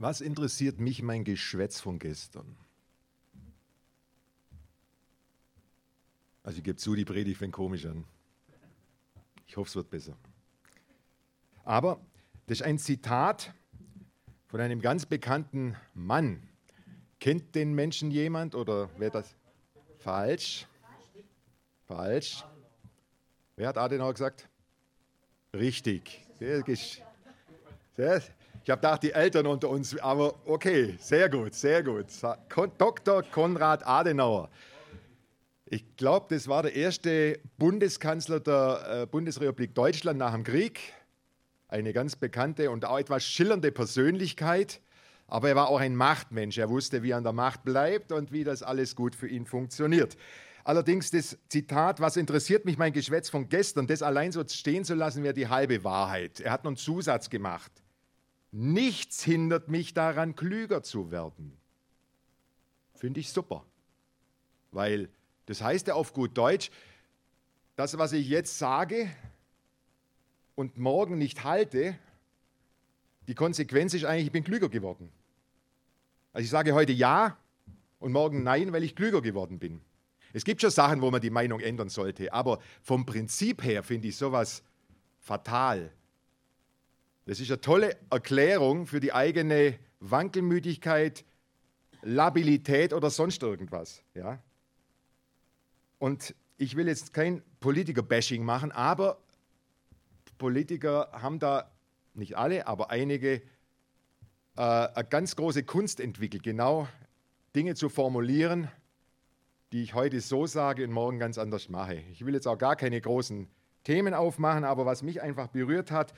[0.00, 2.56] Was interessiert mich mein Geschwätz von gestern?
[6.42, 8.06] Also ich gebe zu, die Predigt fängt komisch an.
[9.46, 10.16] Ich hoffe, es wird besser.
[11.64, 12.00] Aber
[12.46, 13.52] das ist ein Zitat
[14.46, 16.48] von einem ganz bekannten Mann.
[17.20, 19.36] Kennt den Menschen jemand oder wer das?
[19.98, 20.66] Falsch.
[21.86, 22.42] Falsch.
[23.54, 24.48] Wer hat Adenauer gesagt?
[25.52, 26.24] Richtig.
[26.38, 26.62] Sehr,
[27.96, 28.22] sehr,
[28.62, 32.06] ich habe gedacht, die Eltern unter uns, aber okay, sehr gut, sehr gut.
[32.78, 33.22] Dr.
[33.22, 34.50] Konrad Adenauer.
[35.64, 40.80] Ich glaube, das war der erste Bundeskanzler der äh, Bundesrepublik Deutschland nach dem Krieg.
[41.68, 44.80] Eine ganz bekannte und auch etwas schillernde Persönlichkeit.
[45.28, 46.58] Aber er war auch ein Machtmensch.
[46.58, 49.46] Er wusste, wie er an der Macht bleibt und wie das alles gut für ihn
[49.46, 50.16] funktioniert.
[50.64, 54.94] Allerdings das Zitat, was interessiert mich mein Geschwätz von gestern, das allein so stehen zu
[54.94, 56.40] lassen, wäre die halbe Wahrheit.
[56.40, 57.70] Er hat noch einen Zusatz gemacht.
[58.52, 61.56] Nichts hindert mich daran, klüger zu werden.
[62.94, 63.64] Finde ich super.
[64.72, 65.08] Weil
[65.46, 66.70] das heißt ja auf gut Deutsch,
[67.76, 69.10] das, was ich jetzt sage
[70.54, 71.98] und morgen nicht halte,
[73.26, 75.10] die Konsequenz ist eigentlich, ich bin klüger geworden.
[76.32, 77.36] Also ich sage heute Ja
[77.98, 79.80] und morgen Nein, weil ich klüger geworden bin.
[80.32, 84.08] Es gibt schon Sachen, wo man die Meinung ändern sollte, aber vom Prinzip her finde
[84.08, 84.62] ich sowas
[85.18, 85.92] fatal.
[87.30, 91.24] Das ist eine tolle Erklärung für die eigene Wankelmütigkeit,
[92.02, 94.02] Labilität oder sonst irgendwas.
[94.14, 94.42] Ja?
[96.00, 99.20] Und ich will jetzt kein Politiker-Bashing machen, aber
[100.38, 101.70] Politiker haben da,
[102.14, 103.42] nicht alle, aber einige, äh,
[104.56, 106.88] eine ganz große Kunst entwickelt, genau
[107.54, 108.66] Dinge zu formulieren,
[109.70, 112.02] die ich heute so sage und morgen ganz anders mache.
[112.10, 113.48] Ich will jetzt auch gar keine großen
[113.84, 116.12] Themen aufmachen, aber was mich einfach berührt hat,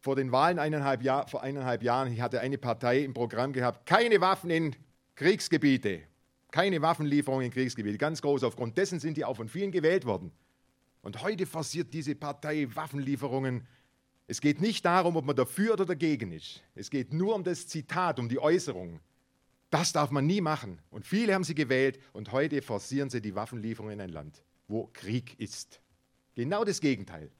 [0.00, 4.20] vor den Wahlen eineinhalb Jahr, vor eineinhalb Jahren, hatte eine Partei im Programm gehabt, keine
[4.20, 4.76] Waffen in
[5.16, 6.02] Kriegsgebiete,
[6.50, 8.44] keine Waffenlieferungen in Kriegsgebiete, ganz groß.
[8.44, 10.32] Aufgrund dessen sind die auch von vielen gewählt worden.
[11.02, 13.66] Und heute forciert diese Partei Waffenlieferungen.
[14.26, 16.62] Es geht nicht darum, ob man dafür oder dagegen ist.
[16.74, 19.00] Es geht nur um das Zitat, um die Äußerung.
[19.70, 20.80] Das darf man nie machen.
[20.90, 24.88] Und viele haben sie gewählt und heute forcieren sie die Waffenlieferungen in ein Land, wo
[24.92, 25.80] Krieg ist.
[26.34, 27.30] Genau das Gegenteil.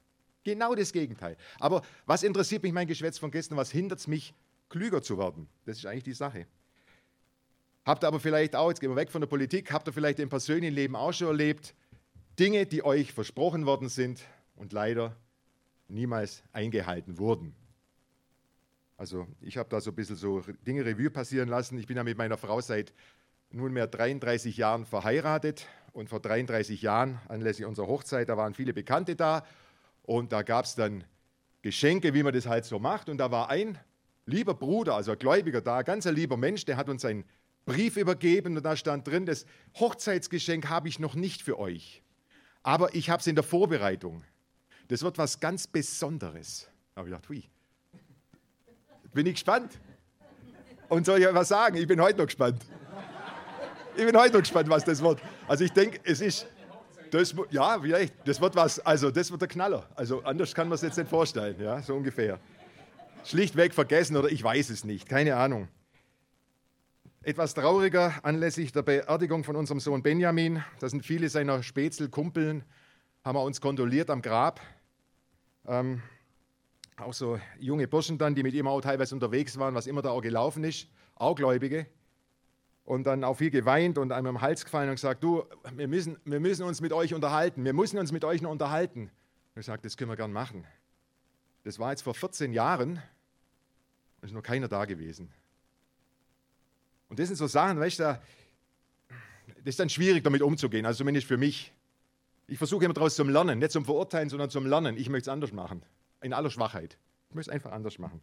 [0.49, 1.37] Genau das Gegenteil.
[1.61, 3.59] Aber was interessiert mich mein Geschwätz von gestern?
[3.59, 4.33] Was hindert es mich,
[4.71, 5.47] klüger zu werden?
[5.67, 6.47] Das ist eigentlich die Sache.
[7.85, 10.21] Habt ihr aber vielleicht auch, jetzt gehen wir weg von der Politik, habt ihr vielleicht
[10.21, 11.75] im persönlichen Leben auch schon erlebt,
[12.39, 14.23] Dinge, die euch versprochen worden sind
[14.57, 15.17] und leider
[15.87, 17.55] niemals eingehalten wurden.
[18.97, 21.77] Also ich habe da so ein bisschen so Dinge Revue passieren lassen.
[21.77, 22.95] Ich bin ja mit meiner Frau seit
[23.51, 29.15] nunmehr 33 Jahren verheiratet und vor 33 Jahren, anlässlich unserer Hochzeit, da waren viele Bekannte
[29.15, 29.45] da
[30.09, 31.05] und da gab es dann
[31.61, 33.11] Geschenke, wie man das halt so macht.
[33.11, 33.79] Und da war ein
[34.25, 37.25] lieber Bruder, also ein Gläubiger da, ganz ein lieber Mensch, der hat uns einen
[37.67, 39.45] Brief übergeben und da stand drin, das
[39.79, 42.03] Hochzeitsgeschenk habe ich noch nicht für euch.
[42.63, 44.25] Aber ich habe es in der Vorbereitung.
[44.89, 46.71] Das wird was ganz Besonderes.
[46.95, 47.45] Da habe ich gedacht, hui.
[49.13, 49.79] Bin ich gespannt.
[50.89, 51.77] Und soll ich was sagen?
[51.77, 52.65] Ich bin heute noch gespannt.
[53.95, 55.21] Ich bin heute noch gespannt, was das wird.
[55.47, 56.47] Also ich denke, es ist,
[57.11, 58.15] das, ja, vielleicht.
[58.27, 59.89] Das wird was, also das wird der Knaller.
[59.95, 62.39] Also anders kann man es jetzt nicht vorstellen, ja, so ungefähr.
[63.25, 65.69] Schlichtweg vergessen oder ich weiß es nicht, keine Ahnung.
[67.23, 70.63] Etwas trauriger anlässlich der Beerdigung von unserem Sohn Benjamin.
[70.81, 72.65] Da sind viele seiner Spätzelkumpeln,
[73.25, 74.61] haben wir uns kondoliert am Grab.
[75.67, 76.03] Ähm,
[76.97, 80.11] auch so junge Burschen dann, die mit ihm auch teilweise unterwegs waren, was immer da
[80.11, 81.87] auch gelaufen ist, auch Gläubige
[82.89, 85.45] und dann auch viel geweint und einem am Hals gefallen und gesagt, du,
[85.77, 89.11] wir müssen, wir müssen uns mit euch unterhalten, wir müssen uns mit euch noch unterhalten.
[89.55, 90.67] Und ich sagte, das können wir gern machen.
[91.65, 93.03] Das war jetzt vor 14 Jahren
[94.23, 95.31] und ist noch keiner da gewesen.
[97.11, 101.27] Und das sind so Sachen, weißt du, das ist dann schwierig, damit umzugehen, also zumindest
[101.27, 101.75] für mich.
[102.47, 104.97] Ich versuche immer daraus zum Lernen, nicht zum Verurteilen, sondern zum Lernen.
[104.97, 105.83] Ich möchte es anders machen,
[106.23, 106.97] in aller Schwachheit.
[107.29, 108.23] Ich möchte es einfach anders machen.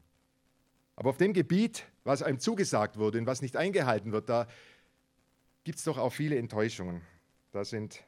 [0.96, 4.48] Aber auf dem Gebiet, was einem zugesagt wurde und was nicht eingehalten wird, da
[5.64, 7.02] gibt es doch auch viele Enttäuschungen.
[7.52, 8.04] Da sind,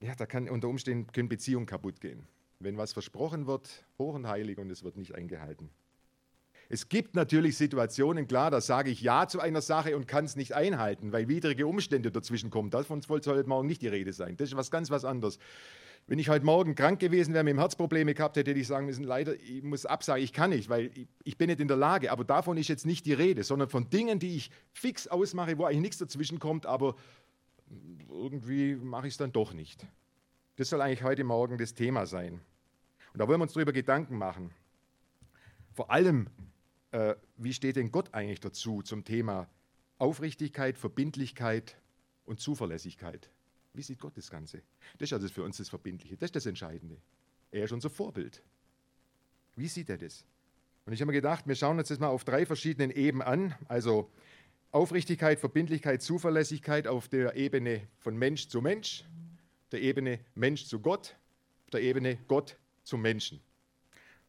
[0.00, 2.26] ja, da kann unter Umständen können Beziehungen kaputt gehen.
[2.58, 5.70] Wenn was versprochen wird, hoch und heilig und es wird nicht eingehalten.
[6.68, 10.34] Es gibt natürlich Situationen, klar, da sage ich Ja zu einer Sache und kann es
[10.34, 12.70] nicht einhalten, weil widrige Umstände dazwischen kommen.
[12.70, 14.36] Davon soll heute Morgen nicht die Rede sein.
[14.36, 15.38] Das ist was ganz was anderes.
[16.08, 18.86] Wenn ich heute Morgen krank gewesen wäre, mit dem Herzprobleme gehabt hätte, hätte ich sagen
[18.86, 21.76] müssen, leider, ich muss absagen, ich kann nicht, weil ich, ich, bin nicht in der
[21.76, 22.12] Lage.
[22.12, 25.64] Aber davon ist jetzt nicht die Rede, sondern von Dingen, die ich fix ausmache, wo
[25.64, 26.94] eigentlich nichts dazwischen kommt, aber
[28.08, 29.84] irgendwie mache ich es dann doch nicht.
[30.54, 32.40] Das soll eigentlich heute Morgen das Thema sein.
[33.12, 34.52] Und da wollen wir uns darüber Gedanken machen.
[35.72, 36.28] Vor allem
[36.96, 39.48] äh, wie steht denn Gott eigentlich dazu zum Thema
[39.98, 41.76] Aufrichtigkeit, Verbindlichkeit
[42.24, 43.30] und Zuverlässigkeit?
[43.76, 44.62] Wie sieht Gott das Ganze?
[44.98, 46.96] Das ist also für uns das Verbindliche, das ist das Entscheidende.
[47.50, 48.42] Er ist unser Vorbild.
[49.54, 50.24] Wie sieht er das?
[50.86, 53.54] Und ich habe mir gedacht, wir schauen uns das mal auf drei verschiedenen Ebenen an.
[53.68, 54.10] Also
[54.72, 59.04] Aufrichtigkeit, Verbindlichkeit, Zuverlässigkeit auf der Ebene von Mensch zu Mensch,
[59.72, 61.16] der Ebene Mensch zu Gott,
[61.72, 63.40] der Ebene Gott zum Menschen.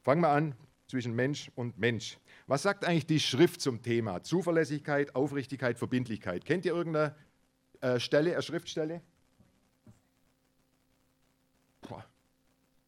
[0.02, 0.56] Fangen wir an
[0.88, 2.18] zwischen Mensch und Mensch.
[2.48, 6.44] Was sagt eigentlich die Schrift zum Thema Zuverlässigkeit, Aufrichtigkeit, Verbindlichkeit?
[6.44, 7.16] Kennt ihr irgendeine
[7.82, 9.02] äh, Stelle, eine Schriftstelle?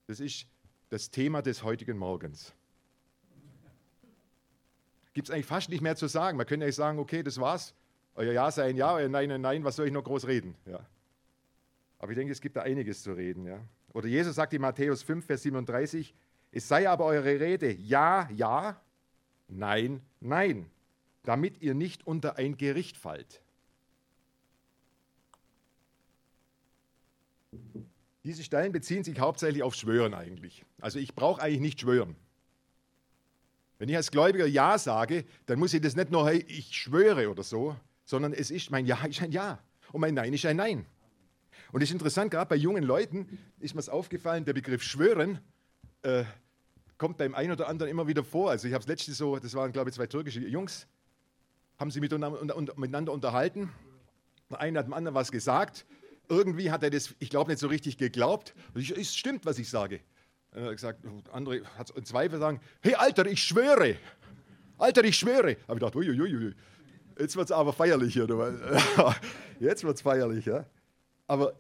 [0.10, 0.48] Das ist
[0.90, 2.56] das Thema des heutigen Morgens.
[5.14, 6.36] Gibt es eigentlich fast nicht mehr zu sagen.
[6.36, 7.76] Man könnte eigentlich sagen, okay, das war's.
[8.16, 10.56] Euer Ja sei ein Ja, euer Nein ein Nein, was soll ich noch groß reden?
[10.66, 10.84] Ja.
[12.00, 13.46] Aber ich denke, es gibt da einiges zu reden.
[13.46, 13.64] Ja.
[13.94, 16.16] Oder Jesus sagt in Matthäus 5, Vers 37,
[16.54, 18.82] es sei aber eure Rede Ja, Ja,
[19.48, 20.72] Nein, Nein,
[21.22, 23.44] damit ihr nicht unter ein Gericht fallt.
[28.24, 30.66] Diese Stellen beziehen sich hauptsächlich auf Schwören eigentlich.
[30.82, 32.16] Also ich brauche eigentlich nicht schwören.
[33.78, 37.30] Wenn ich als Gläubiger Ja sage, dann muss ich das nicht nur, hey, ich schwöre
[37.30, 39.60] oder so, sondern es ist, mein Ja ist ein Ja
[39.94, 40.86] und mein Nein ist ein Nein.
[41.72, 45.40] Und es ist interessant, gerade bei jungen Leuten ist mir aufgefallen, der Begriff schwören
[46.02, 46.24] äh,
[46.98, 48.52] kommt beim einen oder anderen immer wieder vor.
[48.52, 50.88] Also ich habe es letztens so, das waren glaube ich zwei türkische Jungs,
[51.78, 53.72] haben sie miteinander unterhalten.
[54.50, 55.86] Der eine hat dem anderen was gesagt.
[56.30, 58.54] Irgendwie hat er das, ich glaube, nicht so richtig geglaubt.
[58.76, 60.00] Es stimmt, was ich sage.
[60.52, 63.98] Er hat gesagt, andere hat in Zweifel sagen, hey Alter, ich schwöre.
[64.78, 65.58] Alter, ich schwöre.
[65.68, 66.56] Aber ich dachte, uiuiui,
[67.20, 68.16] jetzt wird es aber feierlich.
[69.60, 70.46] Jetzt wird es feierlich.
[70.46, 70.66] Ja?
[71.28, 71.54] Aber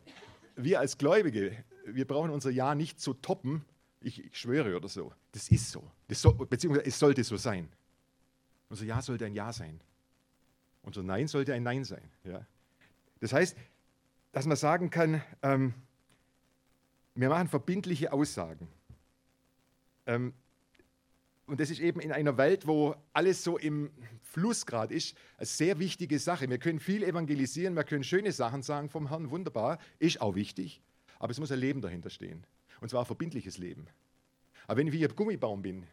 [0.55, 1.51] wir als Gläubige,
[1.85, 3.65] wir brauchen unser Ja nicht zu toppen,
[4.01, 5.11] ich, ich schwöre oder so.
[5.33, 5.83] Das ist so.
[6.07, 7.67] Das soll, beziehungsweise es sollte so sein.
[8.69, 9.81] Unser Ja sollte ein Ja sein.
[10.83, 12.09] Unser Nein sollte ein Nein sein.
[12.23, 12.45] Ja?
[13.19, 13.57] Das heißt,
[14.31, 15.73] dass man sagen kann, ähm,
[17.15, 18.67] wir machen verbindliche Aussagen.
[20.05, 20.33] Ähm,
[21.47, 23.89] und das ist eben in einer Welt, wo alles so im
[24.21, 26.47] Fluss gerade ist, eine sehr wichtige Sache.
[26.47, 30.81] Wir können viel evangelisieren, wir können schöne Sachen sagen vom Herrn, wunderbar, ist auch wichtig,
[31.17, 32.45] aber es muss ein Leben dahinter stehen.
[32.81, 33.87] Und zwar ein verbindliches Leben.
[34.67, 35.87] Aber wenn ich wie ein Gummibaum bin,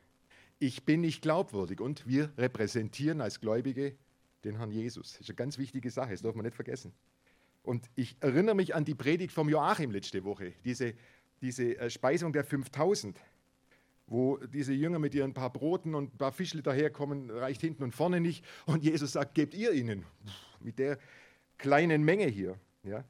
[0.59, 3.97] ich bin nicht glaubwürdig und wir repräsentieren als Gläubige
[4.45, 5.13] den Herrn Jesus.
[5.13, 6.93] Das ist eine ganz wichtige Sache, das darf man nicht vergessen.
[7.67, 10.95] Und ich erinnere mich an die Predigt vom Joachim letzte Woche, diese,
[11.41, 13.19] diese äh, Speisung der 5000,
[14.07, 17.93] wo diese Jünger mit ihren paar Broten und ein paar Fischle daherkommen, reicht hinten und
[17.93, 18.45] vorne nicht.
[18.67, 20.07] Und Jesus sagt, gebt ihr ihnen
[20.61, 20.97] mit der
[21.59, 22.57] kleinen Menge hier.
[22.85, 23.03] Ja?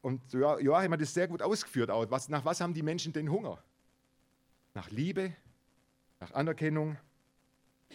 [0.00, 1.90] Und Joachim hat es sehr gut ausgeführt.
[1.90, 3.60] Was, nach was haben die Menschen den Hunger?
[4.74, 5.34] Nach Liebe,
[6.20, 6.96] nach Anerkennung,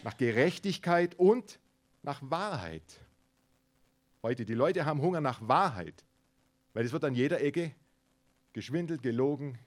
[0.02, 1.58] nach Gerechtigkeit und
[2.02, 3.00] nach Wahrheit.
[4.24, 6.02] Heute, die Leute haben Hunger nach Wahrheit,
[6.72, 7.74] weil es wird an jeder Ecke
[8.54, 9.58] geschwindelt, gelogen,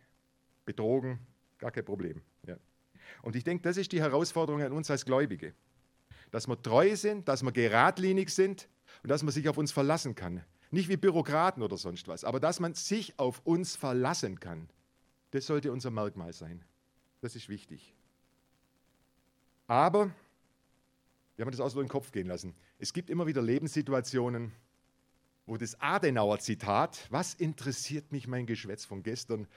[0.66, 1.20] betrogen,
[1.60, 2.24] gar kein Problem.
[2.48, 2.58] Ja.
[3.22, 5.54] Und ich denke, das ist die Herausforderung an uns als Gläubige,
[6.32, 8.68] dass wir treu sind, dass wir geradlinig sind
[9.04, 10.44] und dass man sich auf uns verlassen kann.
[10.72, 14.72] Nicht wie Bürokraten oder sonst was, aber dass man sich auf uns verlassen kann.
[15.30, 16.66] Das sollte unser Merkmal sein.
[17.22, 17.94] Das ist wichtig.
[19.68, 20.10] Aber,
[21.38, 24.52] wir haben das auch so in den Kopf gehen lassen, es gibt immer wieder Lebenssituationen,
[25.46, 29.48] wo das Adenauer-Zitat, was interessiert mich mein Geschwätz von gestern,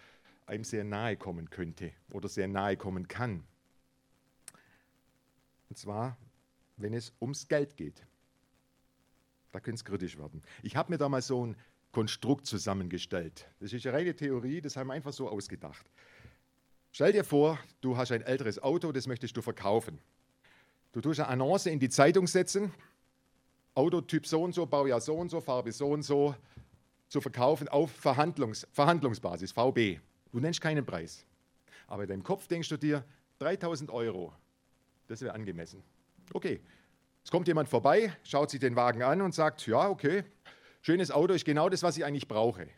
[0.46, 3.44] einem sehr nahe kommen könnte oder sehr nahe kommen kann.
[5.68, 6.16] Und zwar,
[6.76, 8.06] wenn es ums Geld geht.
[9.52, 10.42] Da könnte es kritisch werden.
[10.62, 11.56] Ich habe mir da mal so ein
[11.92, 13.48] Konstrukt zusammengestellt.
[13.58, 15.86] Das ist eine reine Theorie, das haben wir einfach so ausgedacht.
[16.92, 19.98] Stell dir vor, du hast ein älteres Auto, das möchtest du verkaufen.
[20.92, 22.72] Du tust eine Annonce in die Zeitung setzen,
[23.74, 26.34] Autotyp so und so, Baujahr so und so, Farbe so und so,
[27.08, 30.00] zu verkaufen auf Verhandlungs Verhandlungsbasis, VB.
[30.32, 31.24] Du nennst keinen Preis.
[31.86, 33.04] Aber in deinem Kopf denkst du dir,
[33.38, 34.32] 3000 Euro,
[35.06, 35.82] das wäre angemessen.
[36.32, 36.60] Okay,
[37.24, 40.24] es kommt jemand vorbei, schaut sich den Wagen an und sagt, ja, okay,
[40.82, 42.68] schönes Auto ist genau das, was ich eigentlich brauche.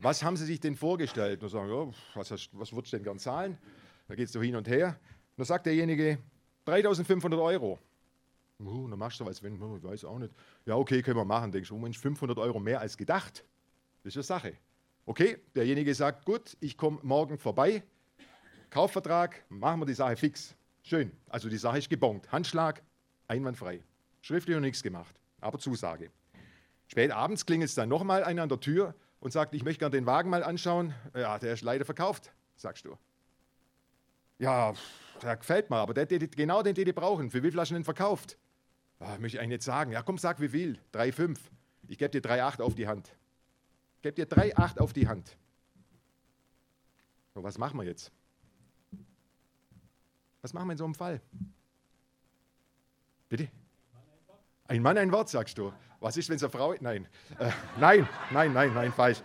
[0.00, 1.42] Was haben Sie sich denn vorgestellt?
[1.42, 3.58] Und sagen, ja, was, was würdest du denn gern zahlen?
[4.08, 4.88] Da geht es so hin und her.
[4.88, 6.18] Und dann sagt derjenige,
[6.64, 7.78] 3500 Euro.
[8.60, 10.32] Uh, dann machst du was, wenn, ich weiß auch nicht.
[10.64, 11.50] Ja, okay, können wir machen.
[11.52, 13.44] Denkst du, oh Mensch, 500 Euro mehr als gedacht.
[14.02, 14.56] Das ist eine Sache.
[15.06, 17.82] Okay, derjenige sagt, gut, ich komme morgen vorbei.
[18.70, 20.54] Kaufvertrag, machen wir die Sache fix.
[20.82, 21.12] Schön.
[21.28, 22.30] Also die Sache ist gebongt.
[22.32, 22.82] Handschlag,
[23.28, 23.82] Einwandfrei.
[24.22, 26.10] Schriftlich noch nichts gemacht, aber Zusage.
[26.88, 29.96] Spät abends klingelt es dann nochmal einer an der Tür und sagt, ich möchte gerne
[29.96, 30.94] den Wagen mal anschauen.
[31.14, 32.96] Ja, der ist leider verkauft, sagst du.
[34.38, 34.74] Ja,
[35.22, 37.30] der gefällt mir, aber der, der, genau den, den die brauchen.
[37.30, 38.38] Für wie viel hast du denn verkauft?
[38.98, 39.92] Ah, möchte ich eigentlich nicht sagen.
[39.92, 40.78] Ja, komm, sag wie viel.
[40.92, 41.38] 3,5.
[41.88, 43.14] Ich gebe dir 3,8 auf die Hand.
[43.96, 45.36] Ich gebe dir 3,8 auf die Hand.
[47.34, 48.12] So, was machen wir jetzt?
[50.42, 51.20] Was machen wir in so einem Fall?
[53.28, 53.48] Bitte?
[54.66, 55.72] Ein Mann, ein Wort, sagst du.
[56.00, 56.74] Was ist, wenn es eine Frau?
[56.80, 57.06] Nein.
[57.38, 59.22] Äh, nein, nein, nein, nein, falsch.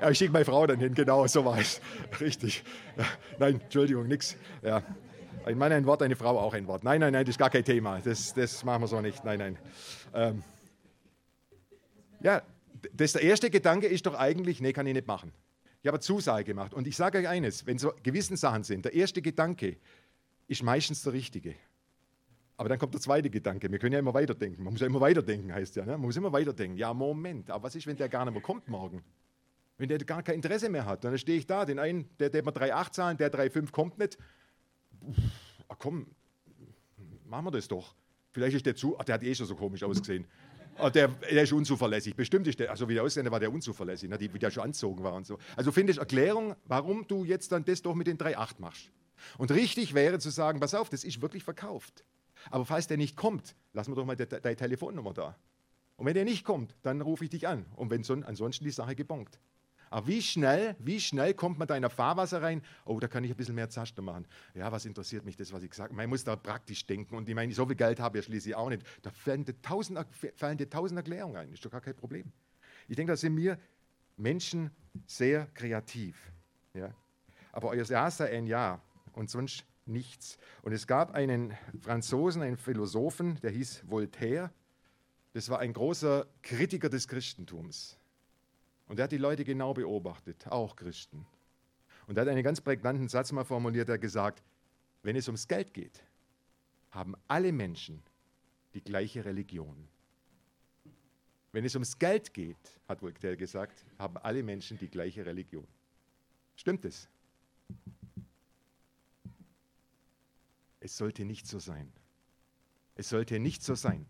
[0.00, 1.80] Ja, ich schicke meine Frau dann hin, genau, so war es.
[2.20, 2.62] Richtig.
[2.96, 3.04] Ja,
[3.38, 4.36] nein, Entschuldigung, nix.
[4.62, 4.82] Ja.
[5.46, 6.84] Ein Mann ein Wort, eine Frau auch ein Wort.
[6.84, 8.00] Nein, nein, nein, das ist gar kein Thema.
[8.00, 9.24] Das, das machen wir so nicht.
[9.24, 9.58] Nein, nein.
[10.12, 10.42] Ähm,
[12.20, 12.42] ja,
[12.92, 15.32] das, der erste Gedanke ist doch eigentlich, nee, kann ich nicht machen.
[15.82, 16.74] Ich habe eine Zusage gemacht.
[16.74, 19.76] Und ich sage euch eines, wenn so gewisse Sachen sind, der erste Gedanke
[20.48, 21.54] ist meistens der richtige.
[22.56, 23.70] Aber dann kommt der zweite Gedanke.
[23.70, 24.64] Wir können ja immer weiterdenken.
[24.64, 25.84] Man muss ja immer weiterdenken, heißt ja.
[25.84, 25.92] Ne?
[25.92, 26.76] Man muss immer weiterdenken.
[26.76, 27.50] Ja, Moment.
[27.50, 29.02] Aber was ist, wenn der gar nicht mehr kommt morgen?
[29.78, 31.64] Wenn der gar kein Interesse mehr hat, dann stehe ich da.
[31.64, 34.16] Den einen, der, der mir 3,8 zahlen, der 3,5 kommt nicht.
[35.68, 36.06] Ach komm,
[37.24, 37.94] machen wir das doch.
[38.32, 38.98] Vielleicht ist der zu.
[38.98, 40.26] Ach, der hat eh schon so komisch ausgesehen.
[40.78, 42.14] Ach, der, der, ist unzuverlässig.
[42.14, 44.20] Bestimmt ist der, also wie der aussehen, war der unzuverlässig, ne?
[44.20, 45.38] wie der schon anzogen war und so.
[45.56, 48.90] Also finde ich Erklärung, warum du jetzt dann das doch mit den 3,8 machst.
[49.38, 52.04] Und richtig wäre zu sagen, pass auf, das ist wirklich verkauft.
[52.50, 55.36] Aber falls der nicht kommt, lass mir doch mal deine Telefonnummer da.
[55.96, 57.64] Und wenn der nicht kommt, dann rufe ich dich an.
[57.74, 59.38] Und wenn so, ansonsten die Sache gebongt.
[59.90, 62.62] Aber wie schnell, wie schnell kommt man da in ein Fahrwasser rein?
[62.84, 64.26] Oh, da kann ich ein bisschen mehr Zaster machen.
[64.54, 65.96] Ja, was interessiert mich das, was ich gesagt habe?
[65.96, 67.16] Man muss da praktisch denken.
[67.16, 68.82] Und ich meine, so viel Geld habe ich schließlich auch nicht.
[69.02, 69.98] Da fallen dir tausend,
[70.34, 71.52] fallen dir tausend Erklärungen ein.
[71.52, 72.32] Ist doch gar kein Problem.
[72.88, 73.58] Ich denke, da sind wir
[74.16, 74.70] Menschen
[75.06, 76.32] sehr kreativ.
[76.74, 76.92] Ja?
[77.52, 80.38] Aber euer sei ein Jahr und sonst nichts.
[80.62, 84.50] Und es gab einen Franzosen, einen Philosophen, der hieß Voltaire.
[85.32, 87.98] Das war ein großer Kritiker des Christentums.
[88.86, 91.26] Und er hat die Leute genau beobachtet, auch Christen.
[92.06, 94.42] Und er hat einen ganz prägnanten Satz mal formuliert, er hat gesagt,
[95.02, 96.02] wenn es ums Geld geht,
[96.90, 98.02] haben alle Menschen
[98.74, 99.88] die gleiche Religion.
[101.52, 105.66] Wenn es ums Geld geht, hat Voltaire gesagt, haben alle Menschen die gleiche Religion.
[106.54, 107.08] Stimmt es?
[110.80, 111.92] Es sollte nicht so sein.
[112.94, 114.06] Es sollte nicht so sein.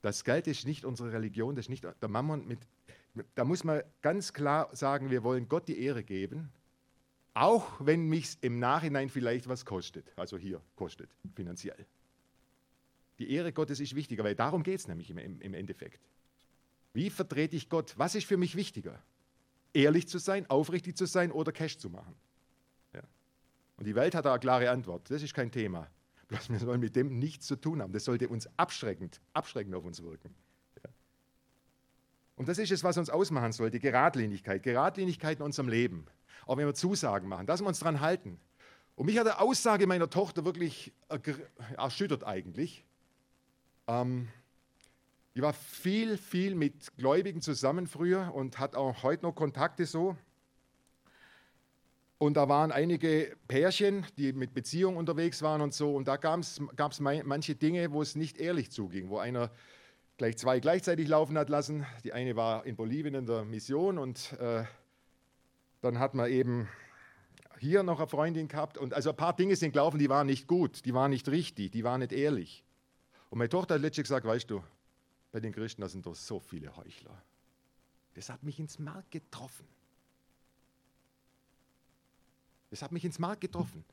[0.00, 2.46] Das Geld ist nicht unsere Religion, das ist nicht der Mammon.
[2.46, 2.60] Mit,
[3.34, 6.50] da muss man ganz klar sagen, wir wollen Gott die Ehre geben,
[7.34, 10.12] auch wenn mich im Nachhinein vielleicht was kostet.
[10.16, 11.86] Also hier kostet, finanziell.
[13.18, 16.00] Die Ehre Gottes ist wichtiger, weil darum geht es nämlich im, im Endeffekt.
[16.92, 17.94] Wie vertrete ich Gott?
[17.96, 19.02] Was ist für mich wichtiger?
[19.72, 22.14] Ehrlich zu sein, aufrichtig zu sein oder Cash zu machen?
[23.82, 25.10] Und die Welt hat da eine klare Antwort.
[25.10, 25.88] Das ist kein Thema.
[26.28, 27.92] Bloß wir sollen mit dem nichts zu tun haben.
[27.92, 30.32] Das sollte uns abschreckend, abschreckend auf uns wirken.
[32.42, 34.64] Und das ist es, was uns ausmachen sollte, Geradlinigkeit.
[34.64, 36.06] Geradlinigkeit in unserem Leben.
[36.44, 38.36] Auch wenn wir Zusagen machen, dass wir uns daran halten.
[38.96, 40.92] Und mich hat die Aussage meiner Tochter wirklich
[41.76, 42.84] erschüttert eigentlich.
[43.86, 44.26] Ähm,
[45.36, 50.16] die war viel, viel mit Gläubigen zusammen früher und hat auch heute noch Kontakte so.
[52.18, 55.94] Und da waren einige Pärchen, die mit Beziehung unterwegs waren und so.
[55.94, 59.52] Und da gab es manche Dinge, wo es nicht ehrlich zuging, wo einer
[60.22, 61.84] gleich zwei gleichzeitig laufen hat lassen.
[62.04, 64.62] Die eine war in Bolivien in der Mission und äh,
[65.80, 66.68] dann hat man eben
[67.58, 68.78] hier noch eine Freundin gehabt.
[68.78, 71.72] Und also ein paar Dinge sind gelaufen, die waren nicht gut, die waren nicht richtig,
[71.72, 72.62] die waren nicht ehrlich.
[73.30, 74.62] Und meine Tochter hat letztlich gesagt, weißt du,
[75.32, 77.20] bei den Christen, da sind doch so viele Heuchler.
[78.14, 79.66] Das hat mich ins Mark getroffen.
[82.70, 83.84] Das hat mich ins Mark getroffen.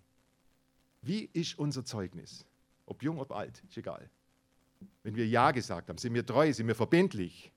[1.01, 2.45] Wie ist unser Zeugnis?
[2.85, 4.11] Ob jung, ob alt, ist egal.
[5.03, 7.51] Wenn wir Ja gesagt haben, sind wir treu, sind wir verbindlich?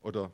[0.00, 0.32] Oder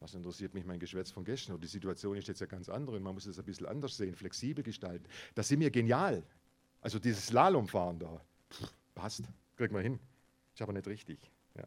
[0.00, 1.54] was interessiert mich mein Geschwätz von gestern?
[1.54, 3.96] Oder die Situation ist jetzt ja ganz andere und man muss es ein bisschen anders
[3.96, 5.06] sehen, flexibel gestalten.
[5.34, 6.22] Das sind wir genial.
[6.80, 8.20] Also dieses Slalomfahren da,
[8.94, 9.24] passt,
[9.56, 9.98] kriegen wir hin.
[10.54, 11.18] Ist aber nicht richtig.
[11.54, 11.64] Ja.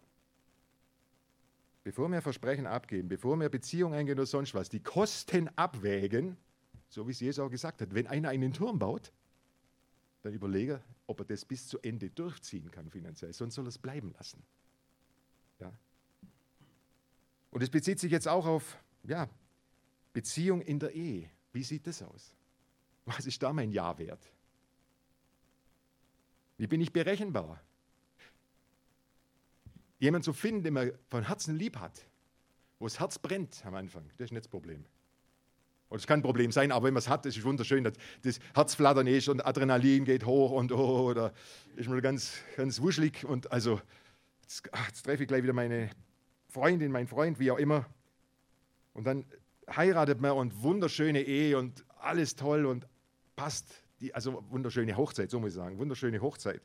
[1.84, 6.36] Bevor wir Versprechen abgeben, bevor wir Beziehungen eingehen oder sonst was, die Kosten abwägen,
[6.90, 9.12] so wie es Jesus auch gesagt hat, wenn einer einen Turm baut,
[10.24, 13.78] dann überlege, ob er das bis zu Ende durchziehen kann finanziell, sonst soll er es
[13.78, 14.44] bleiben lassen.
[15.60, 15.72] Ja.
[17.52, 19.30] Und es bezieht sich jetzt auch auf ja,
[20.14, 21.30] Beziehung in der Ehe.
[21.52, 22.34] Wie sieht das aus?
[23.06, 24.32] Was ist da mein Ja wert?
[26.58, 27.62] Wie bin ich berechenbar?
[30.00, 32.06] Jemand zu finden, den man von Herzen lieb hat,
[32.80, 34.86] wo das Herz brennt am Anfang, das ist nicht das Problem.
[35.94, 37.84] Und es kann ein Problem sein, aber wenn man es hat, ist wunderschön.
[37.84, 41.34] Das, das Herzflattern ist und Adrenalin geht hoch und oh, oder
[41.76, 43.24] ist mal ganz, ganz wuschelig.
[43.24, 43.80] Und also,
[44.42, 45.92] jetzt, ach, jetzt treffe ich gleich wieder meine
[46.50, 47.86] Freundin, meinen Freund, wie auch immer.
[48.94, 49.24] Und dann
[49.70, 52.66] heiratet man und wunderschöne Ehe und alles toll.
[52.66, 52.88] Und
[53.36, 53.84] passt.
[54.00, 56.64] Die, also wunderschöne Hochzeit, so muss ich sagen, wunderschöne Hochzeit.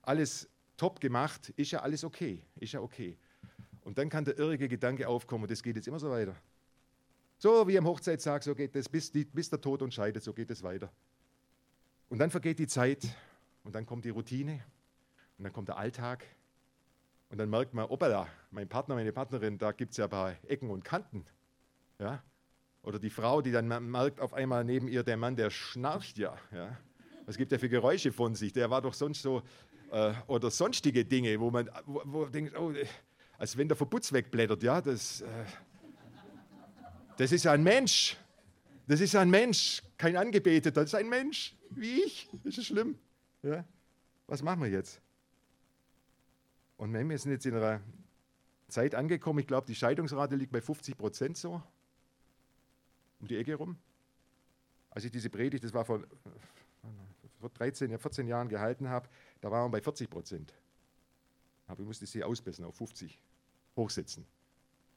[0.00, 0.48] Alles
[0.78, 3.18] top gemacht, ist ja alles okay, ist ja okay.
[3.82, 6.34] Und dann kann der irrige Gedanke aufkommen, das geht jetzt immer so weiter.
[7.42, 10.48] So wie am Hochzeitstag, so geht das, bis, bis der Tod uns scheidet, so geht
[10.52, 10.92] es weiter.
[12.08, 13.04] Und dann vergeht die Zeit
[13.64, 14.60] und dann kommt die Routine
[15.38, 16.24] und dann kommt der Alltag
[17.30, 20.36] und dann merkt man, opala, mein Partner, meine Partnerin, da gibt es ja ein paar
[20.46, 21.26] Ecken und Kanten.
[21.98, 22.22] Ja?
[22.84, 26.38] Oder die Frau, die dann merkt auf einmal neben ihr, der Mann, der schnarcht ja.
[26.52, 26.78] ja?
[27.26, 28.52] Was gibt er für Geräusche von sich?
[28.52, 29.42] Der war doch sonst so,
[29.90, 32.72] äh, oder sonstige Dinge, wo man, wo, wo denkt, oh,
[33.36, 35.26] als wenn der Verputz wegblättert, ja, das, äh,
[37.16, 38.16] das ist ein Mensch.
[38.86, 42.28] Das ist ein Mensch, kein Angebeteter, das ist ein Mensch, wie ich.
[42.44, 42.98] Das ist schlimm.
[43.42, 43.64] Ja?
[44.26, 45.00] Was machen wir jetzt?
[46.76, 47.80] Und wir sind jetzt in einer
[48.68, 51.62] Zeit angekommen, ich glaube, die Scheidungsrate liegt bei 50 Prozent so,
[53.20, 53.76] um die Ecke rum.
[54.90, 56.02] Als ich diese Predigt, das war vor,
[57.38, 59.08] vor 13, 14 Jahren gehalten habe,
[59.40, 60.52] da waren wir bei 40 Prozent.
[61.66, 63.18] Aber ich musste sie ausbessern auf 50,
[63.76, 64.26] hochsetzen.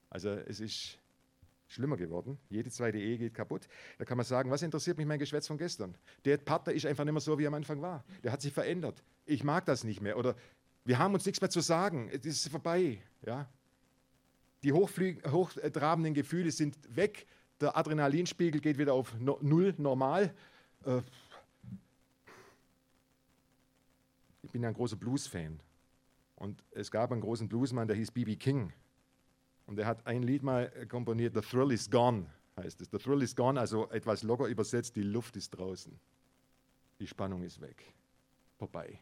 [0.10, 0.98] Also es ist
[1.68, 2.38] schlimmer geworden.
[2.50, 3.68] Jede zweite Ehe geht kaputt.
[3.98, 5.98] Da kann man sagen, was interessiert mich mein Geschwätz von gestern?
[6.24, 8.04] Der Partner ist einfach nicht mehr so, wie er am Anfang war.
[8.24, 9.04] Der hat sich verändert.
[9.26, 10.18] Ich mag das nicht mehr.
[10.18, 10.36] Oder
[10.84, 12.10] wir haben uns nichts mehr zu sagen.
[12.12, 13.02] Es ist vorbei.
[13.26, 13.50] Ja?
[14.64, 17.26] Die hochtrabenden Gefühle sind weg.
[17.62, 20.34] Der Adrenalinspiegel geht wieder auf null normal.
[20.86, 21.02] Äh,
[24.44, 25.60] ich bin ja ein großer Blues-Fan.
[26.36, 28.36] Und es gab einen großen Bluesmann, der hieß B.B.
[28.36, 28.74] King.
[29.66, 32.90] Und er hat ein Lied mal komponiert, The Thrill is Gone, heißt es.
[32.92, 35.98] The Thrill is Gone, also etwas locker übersetzt, die Luft ist draußen.
[37.00, 37.84] Die Spannung ist weg.
[38.58, 39.00] Vorbei.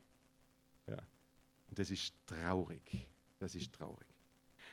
[0.88, 0.98] Ja.
[1.70, 3.08] Und das ist traurig.
[3.39, 4.08] Das ist traurig.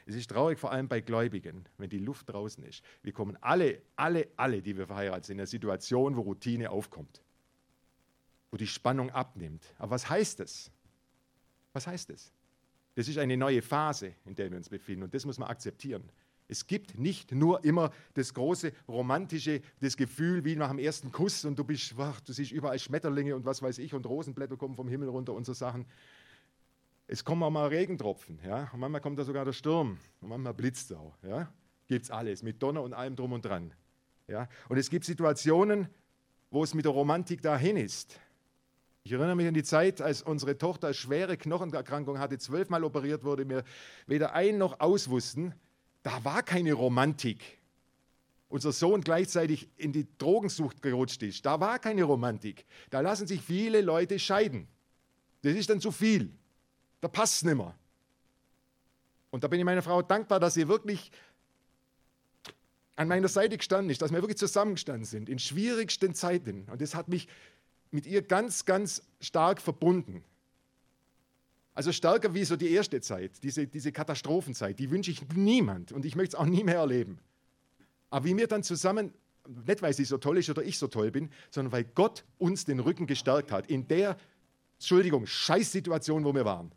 [0.06, 2.82] Es ist traurig vor allem bei Gläubigen, wenn die Luft draußen ist.
[3.02, 7.22] Wir kommen alle, alle, alle, die wir verheiratet sind, in eine Situation, wo Routine aufkommt,
[8.50, 9.64] wo die Spannung abnimmt.
[9.78, 10.70] Aber was heißt das?
[11.72, 12.32] Was heißt das?
[13.00, 16.02] Das ist eine neue Phase, in der wir uns befinden und das muss man akzeptieren.
[16.48, 21.46] Es gibt nicht nur immer das große romantische, das Gefühl wie nach dem ersten Kuss
[21.46, 24.74] und du bist, wach, du siehst überall Schmetterlinge und was weiß ich und Rosenblätter kommen
[24.74, 25.86] vom Himmel runter und so Sachen.
[27.06, 30.52] Es kommen auch mal Regentropfen, ja, und manchmal kommt da sogar der Sturm und manchmal
[30.52, 31.50] blitzt es auch, ja.
[31.86, 33.72] Gibt es alles, mit Donner und allem drum und dran.
[34.28, 34.46] Ja.
[34.68, 35.88] Und es gibt Situationen,
[36.50, 38.20] wo es mit der Romantik dahin ist.
[39.02, 43.48] Ich erinnere mich an die Zeit, als unsere Tochter schwere Knochenerkrankung hatte, zwölfmal operiert wurde,
[43.48, 43.64] wir
[44.06, 45.54] weder ein noch aus wussten.
[46.02, 47.58] Da war keine Romantik.
[48.48, 51.46] Unser Sohn gleichzeitig in die Drogensucht gerutscht ist.
[51.46, 52.66] Da war keine Romantik.
[52.90, 54.66] Da lassen sich viele Leute scheiden.
[55.42, 56.30] Das ist dann zu viel.
[57.00, 57.74] Da passt es nicht mehr.
[59.30, 61.10] Und da bin ich meiner Frau dankbar, dass sie wirklich
[62.96, 66.66] an meiner Seite gestanden ist, dass wir wirklich zusammengestanden sind in schwierigsten Zeiten.
[66.70, 67.28] Und das hat mich
[67.90, 70.24] mit ihr ganz, ganz stark verbunden.
[71.74, 76.04] Also stärker wie so die erste Zeit, diese, diese Katastrophenzeit, die wünsche ich niemand und
[76.04, 77.18] ich möchte es auch nie mehr erleben.
[78.10, 79.12] Aber wie wir dann zusammen,
[79.66, 82.64] nicht weil sie so toll ist oder ich so toll bin, sondern weil Gott uns
[82.64, 84.16] den Rücken gestärkt hat in der,
[84.74, 86.72] Entschuldigung, Scheißsituation, wo wir waren.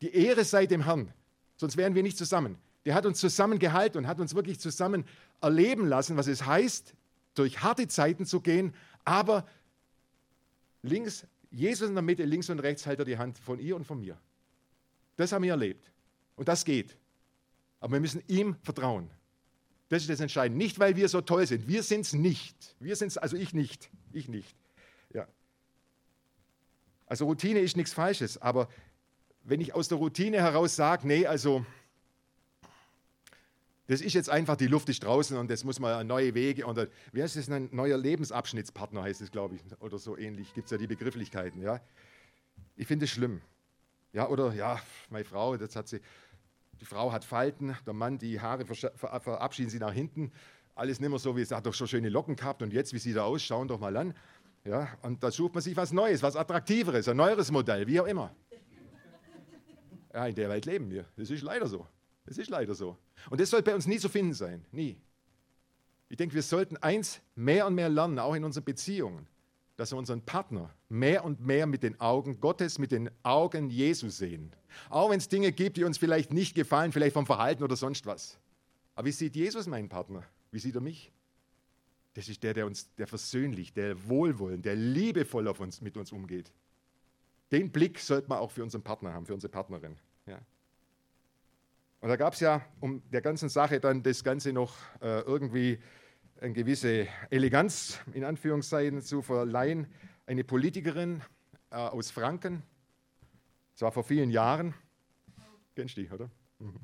[0.00, 1.12] Die Ehre sei dem Herrn,
[1.56, 2.56] sonst wären wir nicht zusammen.
[2.86, 5.04] Der hat uns zusammengehalten und hat uns wirklich zusammen
[5.40, 6.94] erleben lassen, was es heißt,
[7.34, 9.46] durch harte Zeiten zu gehen, aber
[10.82, 13.84] links, Jesus in der Mitte, links und rechts hält er die Hand von ihr und
[13.84, 14.18] von mir.
[15.16, 15.90] Das haben wir erlebt.
[16.36, 16.96] Und das geht.
[17.80, 19.10] Aber wir müssen ihm vertrauen.
[19.88, 20.56] Das ist das Entscheidende.
[20.56, 21.66] Nicht, weil wir so toll sind.
[21.66, 22.76] Wir sind es nicht.
[22.78, 23.90] Wir sind es, also ich nicht.
[24.12, 24.56] Ich nicht.
[25.12, 25.26] Ja.
[27.06, 28.68] Also Routine ist nichts Falsches, aber
[29.42, 31.66] wenn ich aus der Routine heraus sage, nee, also
[33.90, 36.86] das ist jetzt einfach, die Luft ist draußen und das muss man neue Wege oder
[37.10, 40.70] wie heißt das, ein neuer Lebensabschnittspartner heißt es, glaube ich, oder so ähnlich, gibt es
[40.70, 41.80] ja die Begrifflichkeiten, ja.
[42.76, 43.40] Ich finde es schlimm.
[44.12, 46.00] Ja, oder ja, meine Frau, das hat sie,
[46.80, 50.30] die Frau hat Falten, der Mann, die Haare verabschieden sie nach hinten,
[50.76, 52.98] alles nicht mehr so, wie es hat doch schon schöne Locken gehabt und jetzt, wie
[53.00, 54.14] sieht er aus, schauen doch mal an.
[54.64, 58.06] Ja, und da sucht man sich was Neues, was Attraktiveres, ein neueres Modell, wie auch
[58.06, 58.32] immer.
[60.14, 61.06] Ja, in der Welt leben wir.
[61.16, 61.88] Das ist leider so.
[62.26, 62.96] Das ist leider so.
[63.28, 64.64] Und das soll bei uns nie zu finden sein.
[64.72, 64.96] Nie.
[66.08, 69.26] Ich denke, wir sollten eins mehr und mehr lernen, auch in unseren Beziehungen,
[69.76, 74.08] dass wir unseren Partner mehr und mehr mit den Augen Gottes, mit den Augen Jesu
[74.08, 74.52] sehen.
[74.88, 78.06] Auch wenn es Dinge gibt, die uns vielleicht nicht gefallen, vielleicht vom Verhalten oder sonst
[78.06, 78.38] was.
[78.94, 80.24] Aber wie sieht Jesus meinen Partner?
[80.50, 81.12] Wie sieht er mich?
[82.14, 86.10] Das ist der, der uns, der versöhnlich, der wohlwollend, der liebevoll auf uns, mit uns
[86.10, 86.52] umgeht.
[87.52, 89.96] Den Blick sollte man auch für unseren Partner haben, für unsere Partnerin.
[90.26, 90.40] Ja.
[92.00, 95.78] Und da gab es ja um der ganzen Sache dann das Ganze noch äh, irgendwie
[96.40, 99.86] eine gewisse Eleganz in Anführungszeichen zu verleihen.
[100.26, 101.22] Eine Politikerin
[101.70, 102.62] äh, aus Franken,
[103.74, 104.72] zwar vor vielen Jahren,
[105.74, 106.30] kennst du die, oder?
[106.58, 106.80] Mhm.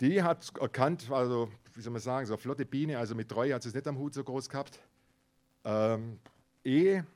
[0.00, 3.54] Die hat erkannt, also wie soll man sagen, so eine flotte Biene, also mit Treue
[3.54, 4.80] hat sie es nicht am Hut so groß gehabt.
[5.64, 6.18] Ähm,
[6.64, 7.06] Ehe,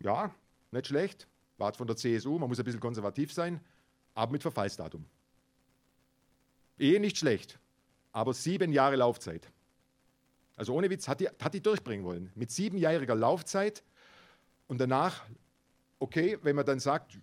[0.00, 0.34] ja,
[0.72, 3.60] nicht schlecht, war von der CSU, man muss ein bisschen konservativ sein,
[4.14, 5.04] aber mit Verfallsdatum.
[6.78, 7.58] Ehe nicht schlecht,
[8.12, 9.50] aber sieben Jahre Laufzeit.
[10.56, 12.30] Also ohne Witz, hat die, hat die durchbringen wollen.
[12.34, 13.82] Mit siebenjähriger Laufzeit
[14.66, 15.24] und danach,
[15.98, 17.18] okay, wenn man dann sagt,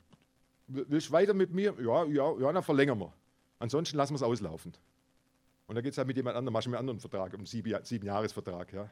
[0.67, 1.73] willst du weiter mit mir?
[1.79, 3.13] Ja, ja, ja, dann verlängern wir.
[3.59, 4.73] Ansonsten lassen wir es auslaufen.
[5.67, 7.45] Und dann geht es halt mit jemand anderem, machst du mit einem anderen Vertrag, um
[7.45, 8.73] sieben, sieben Jahresvertrag.
[8.73, 8.89] Ja.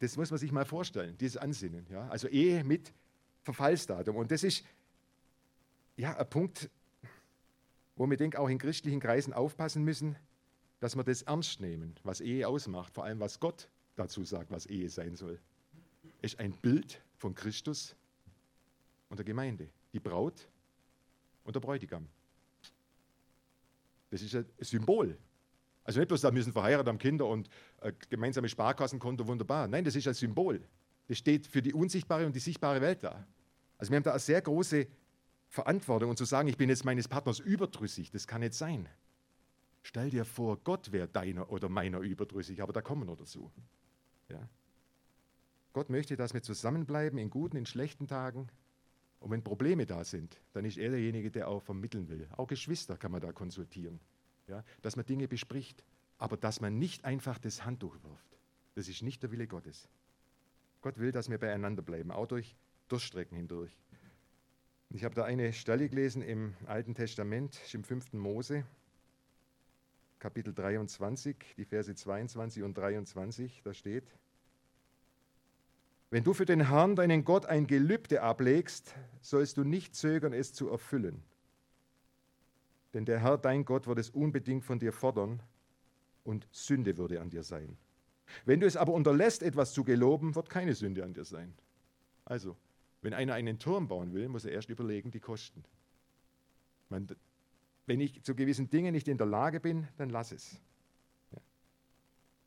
[0.00, 1.86] Das muss man sich mal vorstellen, dieses Ansinnen.
[1.90, 2.08] Ja.
[2.08, 2.92] Also Ehe mit
[3.42, 4.16] Verfallsdatum.
[4.16, 4.64] Und das ist
[5.96, 6.68] ja ein Punkt,
[7.96, 10.16] wo wir denke auch in christlichen Kreisen aufpassen müssen,
[10.80, 14.66] dass wir das ernst nehmen, was Ehe ausmacht, vor allem was Gott dazu sagt, was
[14.66, 15.38] Ehe sein soll.
[16.20, 17.94] Es ist ein Bild von Christus
[19.08, 20.48] und der Gemeinde, die Braut
[21.44, 22.08] und der Bräutigam.
[24.10, 25.16] Das ist ein Symbol.
[25.84, 27.48] Also nicht bloß, da müssen verheiratet haben Kinder und
[27.80, 29.66] äh, gemeinsame Sparkassenkonto, wunderbar.
[29.68, 30.62] Nein, das ist ein Symbol.
[31.08, 33.26] Das steht für die unsichtbare und die sichtbare Welt da.
[33.78, 34.86] Also wir haben da eine sehr große
[35.52, 38.88] Verantwortung und zu sagen, ich bin jetzt meines Partners überdrüssig, das kann nicht sein.
[39.82, 43.52] Stell dir vor, Gott wäre deiner oder meiner überdrüssig, aber da kommen wir noch dazu.
[44.30, 44.48] Ja.
[45.74, 48.48] Gott möchte, dass wir zusammenbleiben in guten, in schlechten Tagen.
[49.20, 52.26] Und wenn Probleme da sind, dann ist er derjenige, der auch vermitteln will.
[52.38, 54.00] Auch Geschwister kann man da konsultieren.
[54.48, 55.84] Ja, dass man Dinge bespricht,
[56.16, 58.38] aber dass man nicht einfach das Handtuch wirft.
[58.74, 59.86] Das ist nicht der Wille Gottes.
[60.80, 62.56] Gott will, dass wir beieinander bleiben, auch durch
[62.88, 63.76] Durchstrecken hindurch.
[64.94, 68.12] Ich habe da eine Stelle gelesen im Alten Testament, im 5.
[68.12, 68.66] Mose,
[70.18, 74.04] Kapitel 23, die Verse 22 und 23, da steht,
[76.10, 80.52] wenn du für den Herrn, deinen Gott, ein Gelübde ablegst, sollst du nicht zögern, es
[80.52, 81.22] zu erfüllen.
[82.92, 85.42] Denn der Herr, dein Gott, wird es unbedingt von dir fordern
[86.22, 87.78] und Sünde würde an dir sein.
[88.44, 91.54] Wenn du es aber unterlässt, etwas zu geloben, wird keine Sünde an dir sein.
[92.26, 92.58] Also,
[93.02, 95.64] wenn einer einen Turm bauen will, muss er erst überlegen, die Kosten.
[96.88, 97.08] Man,
[97.86, 100.60] wenn ich zu gewissen Dingen nicht in der Lage bin, dann lass es.
[101.32, 101.40] Ja.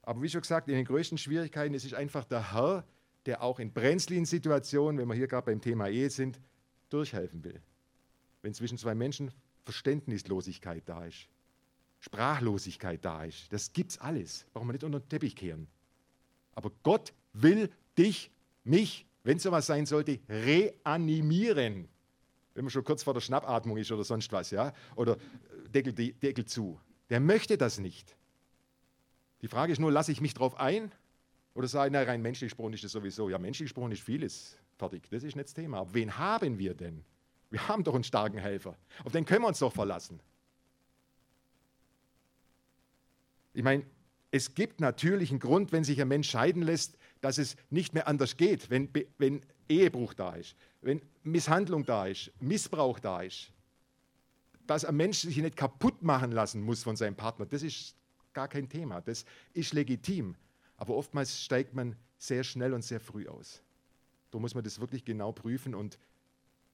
[0.03, 2.85] Aber wie schon gesagt, in den größten Schwierigkeiten ist es einfach der Herr,
[3.25, 6.39] der auch in brenzligen Situationen, wenn wir hier gerade beim Thema Ehe sind,
[6.89, 7.61] durchhelfen will.
[8.41, 9.31] Wenn zwischen zwei Menschen
[9.63, 11.27] Verständnislosigkeit da ist,
[11.99, 14.45] Sprachlosigkeit da ist, das gibt's alles.
[14.53, 15.67] Brauchen wir nicht unter den Teppich kehren.
[16.53, 18.31] Aber Gott will dich,
[18.63, 21.89] mich wenn sowas sein sollte, reanimieren.
[22.53, 25.17] Wenn man schon kurz vor der Schnappatmung ist oder sonst was, ja, oder
[25.67, 26.79] Deckel, Deckel zu.
[27.09, 28.15] Der möchte das nicht.
[29.41, 30.91] Die Frage ist nur, lasse ich mich darauf ein
[31.55, 33.29] oder sage ich, na, rein menschlich gesprochen ist das sowieso.
[33.29, 35.79] Ja, menschlich gesprochen ist vieles fertig, das ist nicht das Thema.
[35.79, 37.03] Aber wen haben wir denn?
[37.49, 38.77] Wir haben doch einen starken Helfer.
[39.03, 40.19] Auf den können wir uns doch verlassen.
[43.53, 43.85] Ich meine,
[44.29, 48.07] es gibt natürlich einen Grund, wenn sich ein Mensch scheiden lässt, dass es nicht mehr
[48.07, 53.51] anders geht, wenn, wenn Ehebruch da ist, wenn Misshandlung da ist, Missbrauch da ist.
[54.67, 57.95] Dass ein Mensch sich nicht kaputt machen lassen muss von seinem Partner, das ist
[58.31, 59.01] gar kein Thema.
[59.01, 60.35] Das ist legitim.
[60.77, 63.63] Aber oftmals steigt man sehr schnell und sehr früh aus.
[64.29, 65.97] Da muss man das wirklich genau prüfen und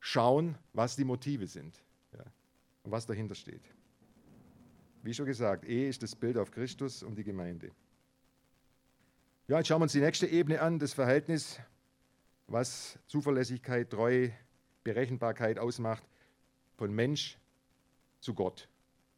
[0.02, 2.26] schauen, was die Motive sind ja,
[2.84, 3.64] und was dahinter steht.
[5.02, 7.72] Wie schon gesagt, Ehe ist das Bild auf Christus und die Gemeinde.
[9.52, 11.60] Ja, jetzt schauen wir uns die nächste Ebene an, das Verhältnis,
[12.48, 14.32] was Zuverlässigkeit, Treue,
[14.86, 16.04] Berechenbarkeit ausmacht
[16.78, 17.38] von Mensch
[18.22, 18.70] zu Gott.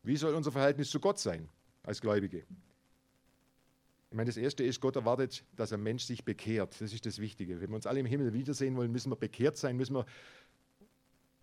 [0.02, 1.48] Wie soll unser Verhältnis zu Gott sein
[1.84, 2.40] als Gläubige?
[4.10, 6.82] Ich meine, das Erste ist, Gott erwartet, dass ein Mensch sich bekehrt.
[6.82, 7.62] Das ist das Wichtige.
[7.62, 10.08] Wenn wir uns alle im Himmel wiedersehen wollen, müssen wir bekehrt sein, müssen wir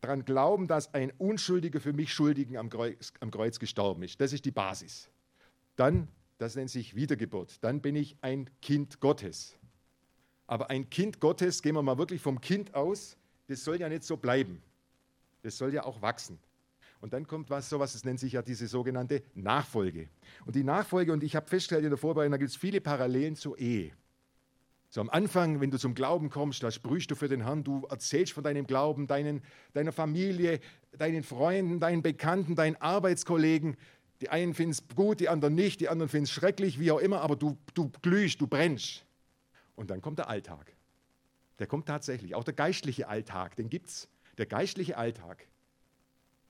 [0.00, 4.20] daran glauben, dass ein Unschuldiger für mich Schuldigen am Kreuz, am Kreuz gestorben ist.
[4.20, 5.08] Das ist die Basis.
[5.76, 6.08] Dann,
[6.40, 9.58] das nennt sich Wiedergeburt, dann bin ich ein Kind Gottes.
[10.46, 14.04] Aber ein Kind Gottes, gehen wir mal wirklich vom Kind aus, das soll ja nicht
[14.04, 14.62] so bleiben.
[15.42, 16.38] Das soll ja auch wachsen.
[17.02, 20.08] Und dann kommt was, sowas, das nennt sich ja diese sogenannte Nachfolge.
[20.46, 23.36] Und die Nachfolge, und ich habe festgestellt in der Vorbereitung, da gibt es viele Parallelen
[23.36, 23.92] zur Ehe.
[24.88, 27.86] So am Anfang, wenn du zum Glauben kommst, da sprühst du für den Herrn, du
[27.90, 30.58] erzählst von deinem Glauben, deinen, deiner Familie,
[30.98, 33.76] deinen Freunden, deinen Bekannten, deinen Arbeitskollegen.
[34.20, 36.98] Die einen finden es gut, die anderen nicht, die anderen finden es schrecklich, wie auch
[36.98, 39.04] immer, aber du, du glühst, du brennst.
[39.76, 40.74] Und dann kommt der Alltag.
[41.58, 42.34] Der kommt tatsächlich.
[42.34, 44.08] Auch der geistliche Alltag, den gibt es.
[44.36, 45.46] Der geistliche Alltag.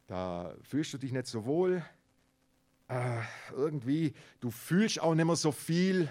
[0.06, 1.84] Da fühlst du dich nicht so wohl.
[2.88, 3.20] Äh,
[3.52, 6.08] irgendwie, du fühlst auch nicht mehr so viel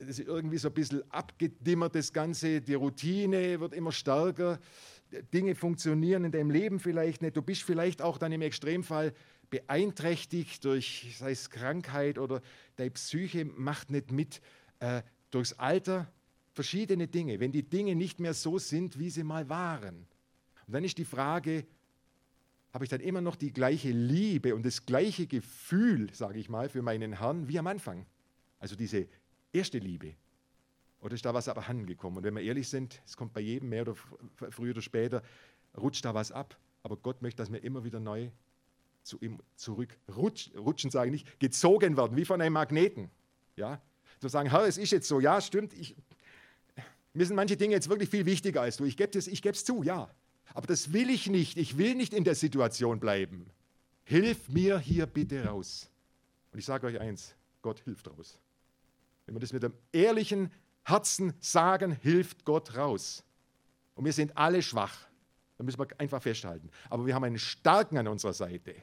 [0.00, 4.58] das ist irgendwie so ein bisschen abgedimmert, das Ganze, die Routine wird immer stärker,
[5.32, 9.12] Dinge funktionieren in deinem Leben vielleicht nicht, du bist vielleicht auch dann im Extremfall
[9.50, 12.40] beeinträchtigt durch, sei es Krankheit oder
[12.76, 14.40] deine Psyche macht nicht mit,
[14.78, 16.10] äh, durchs Alter,
[16.52, 20.06] verschiedene Dinge, wenn die Dinge nicht mehr so sind, wie sie mal waren.
[20.66, 21.66] Und dann ist die Frage,
[22.72, 26.68] habe ich dann immer noch die gleiche Liebe und das gleiche Gefühl, sage ich mal,
[26.68, 28.06] für meinen Herrn wie am Anfang?
[28.60, 29.08] Also diese
[29.52, 30.14] erste Liebe.
[31.00, 32.18] Oder ist da was abhanden gekommen?
[32.18, 33.94] Und wenn wir ehrlich sind, es kommt bei jedem mehr oder
[34.50, 35.22] früher oder später,
[35.76, 36.56] rutscht da was ab.
[36.82, 38.30] Aber Gott möchte, dass wir immer wieder neu
[39.02, 43.10] zu ihm zurückrutschen, rutschen sage ich nicht, gezogen werden, wie von einem Magneten.
[43.56, 43.80] Ja?
[44.20, 45.96] Zu sagen, Herr, es ist jetzt so, ja, stimmt, ich,
[47.12, 48.84] mir sind manche Dinge jetzt wirklich viel wichtiger als du.
[48.84, 50.08] Ich gebe es zu, ja.
[50.54, 51.56] Aber das will ich nicht.
[51.56, 53.46] Ich will nicht in der Situation bleiben.
[54.04, 55.90] Hilf mir hier bitte raus.
[56.52, 58.38] Und ich sage euch eins, Gott hilft raus.
[59.26, 60.50] Wenn wir das mit einem ehrlichen
[60.82, 63.24] Herzen sagen, hilft Gott raus.
[63.94, 65.06] Und wir sind alle schwach.
[65.60, 66.70] Da müssen wir einfach festhalten.
[66.88, 68.74] Aber wir haben einen Starken an unserer Seite.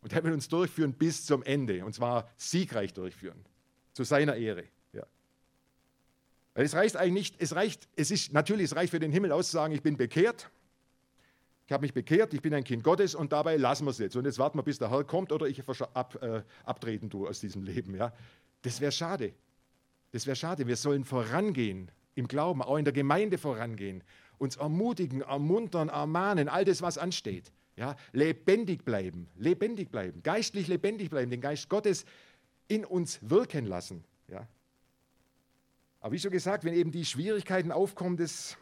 [0.00, 1.84] Und der will uns durchführen bis zum Ende.
[1.84, 3.44] Und zwar siegreich durchführen.
[3.94, 4.62] Zu seiner Ehre.
[4.92, 5.02] Ja.
[6.54, 9.32] Weil es reicht eigentlich nicht, es reicht, es ist natürlich, es reicht für den Himmel
[9.32, 10.48] auszusagen, ich bin bekehrt.
[11.66, 14.14] Ich habe mich bekehrt, ich bin ein Kind Gottes und dabei lassen wir es jetzt.
[14.14, 17.40] Und jetzt warten wir, bis der Herr kommt oder ich ab, äh, abtreten tue aus
[17.40, 17.96] diesem Leben.
[17.96, 18.12] Ja?
[18.62, 19.34] Das wäre schade.
[20.12, 20.64] Das wäre schade.
[20.68, 24.04] Wir sollen vorangehen im Glauben, auch in der Gemeinde vorangehen,
[24.38, 27.52] uns ermutigen, ermuntern, ermahnen, all das, was ansteht.
[27.76, 32.04] Ja, lebendig bleiben, lebendig bleiben, geistlich lebendig bleiben, den Geist Gottes
[32.66, 34.02] in uns wirken lassen.
[34.26, 34.48] Ja.
[36.00, 38.56] Aber wie schon gesagt, wenn eben die Schwierigkeiten aufkommen, das,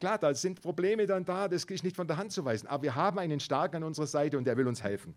[0.00, 2.66] klar, da sind Probleme dann da, das ist nicht von der Hand zu weisen.
[2.66, 5.14] Aber wir haben einen Starken an unserer Seite und der will uns helfen.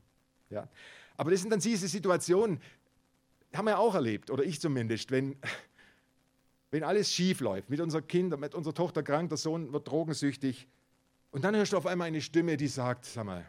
[0.49, 0.67] Ja.
[1.15, 2.59] Aber das sind dann diese Situationen,
[3.53, 5.35] haben wir auch erlebt, oder ich zumindest, wenn,
[6.71, 10.67] wenn alles schief läuft, mit unserer Kind, mit unserer Tochter krank, der Sohn wird drogensüchtig,
[11.31, 13.45] und dann hörst du auf einmal eine Stimme, die sagt, sag mal,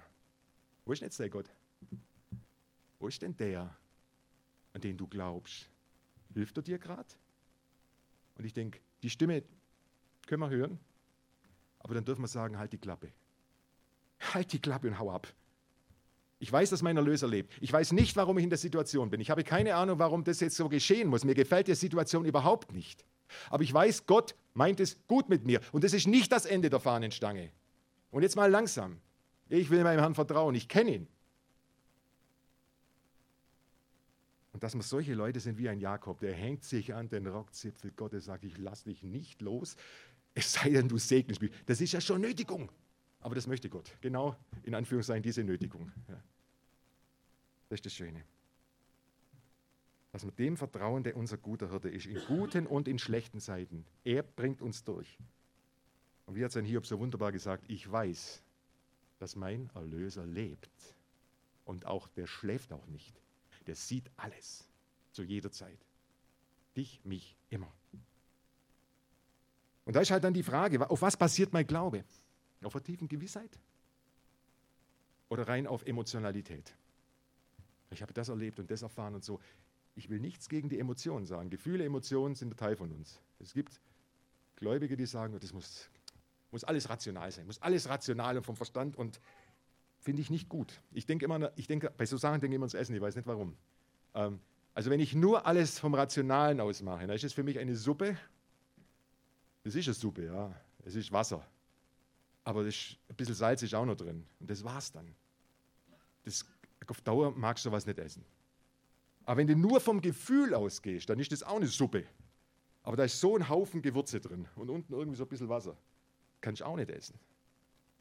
[0.85, 1.50] wo ist denn jetzt der Gott?
[3.00, 3.76] Wo ist denn der,
[4.72, 5.68] an den du glaubst?
[6.32, 7.08] Hilft er dir gerade?
[8.38, 9.42] Und ich denke, die Stimme
[10.26, 10.78] können wir hören,
[11.80, 13.12] aber dann dürfen wir sagen, halt die Klappe.
[14.32, 15.26] Halt die Klappe und hau ab.
[16.38, 17.52] Ich weiß, dass mein Erlöser lebt.
[17.61, 19.20] Ich weiß nicht, warum ich in der Situation bin.
[19.20, 21.24] Ich habe keine Ahnung, warum das jetzt so geschehen muss.
[21.24, 23.04] Mir gefällt die Situation überhaupt nicht.
[23.50, 25.60] Aber ich weiß, Gott meint es gut mit mir.
[25.72, 27.50] Und das ist nicht das Ende der Fahnenstange.
[28.10, 29.00] Und jetzt mal langsam.
[29.48, 30.54] Ich will meinem Herrn vertrauen.
[30.54, 31.08] Ich kenne ihn.
[34.52, 37.90] Und dass wir solche Leute sind wie ein Jakob, der hängt sich an den Rockzipfel
[37.92, 39.76] Gottes, sagt, ich lasse dich nicht los,
[40.34, 41.52] es sei denn, du segnest mich.
[41.66, 42.70] Das ist ja schon Nötigung.
[43.20, 43.96] Aber das möchte Gott.
[44.00, 45.92] Genau in Anführungszeichen diese Nötigung.
[47.68, 48.24] Das ist das Schöne.
[50.12, 53.85] Dass wir dem vertrauen, der unser guter Hirte ist, in guten und in schlechten Zeiten.
[54.05, 55.18] Er bringt uns durch.
[56.27, 58.42] Und wie hat sein Hiob so wunderbar gesagt, ich weiß,
[59.18, 60.70] dass mein Erlöser lebt.
[61.64, 63.14] Und auch der schläft auch nicht.
[63.66, 64.68] Der sieht alles
[65.12, 65.79] zu jeder Zeit.
[66.77, 67.72] Dich, mich, immer.
[69.85, 72.05] Und da ist halt dann die Frage, auf was basiert mein Glaube?
[72.62, 73.59] Auf einer tiefen Gewissheit?
[75.29, 76.75] Oder rein auf Emotionalität?
[77.90, 79.40] Ich habe das erlebt und das erfahren und so.
[79.94, 81.50] Ich will nichts gegen die Emotionen sagen.
[81.50, 83.20] Gefühle, Emotionen sind ein Teil von uns.
[83.38, 83.81] Es gibt
[84.57, 85.90] Gläubige, die sagen, das muss,
[86.50, 89.20] muss alles rational sein, muss alles rational und vom Verstand und
[90.00, 90.81] finde ich nicht gut.
[90.92, 93.16] Ich denke immer, ich denke, bei so Sachen denke ich immer ans Essen, ich weiß
[93.16, 93.57] nicht warum.
[94.14, 94.40] Ähm,
[94.74, 97.76] also wenn ich nur alles vom Rationalen aus mache, dann ist es für mich eine
[97.76, 98.16] Suppe.
[99.64, 100.55] Das ist eine Suppe, ja.
[100.85, 101.46] Es ist Wasser.
[102.44, 104.26] Aber ist, ein bisschen Salz ist auch noch drin.
[104.40, 105.14] Und das war's dann.
[106.24, 106.44] Das,
[106.87, 108.24] auf Dauer magst du sowas nicht essen.
[109.24, 112.04] Aber wenn du nur vom Gefühl ausgehst, dann ist das auch eine Suppe.
[112.82, 115.76] Aber da ist so ein Haufen Gewürze drin und unten irgendwie so ein bisschen Wasser.
[116.40, 117.18] Kann ich auch nicht essen.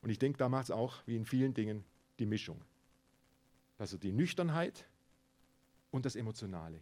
[0.01, 1.83] Und ich denke, da macht es auch, wie in vielen Dingen,
[2.17, 2.59] die Mischung.
[3.77, 4.87] Also die Nüchternheit
[5.91, 6.81] und das Emotionale.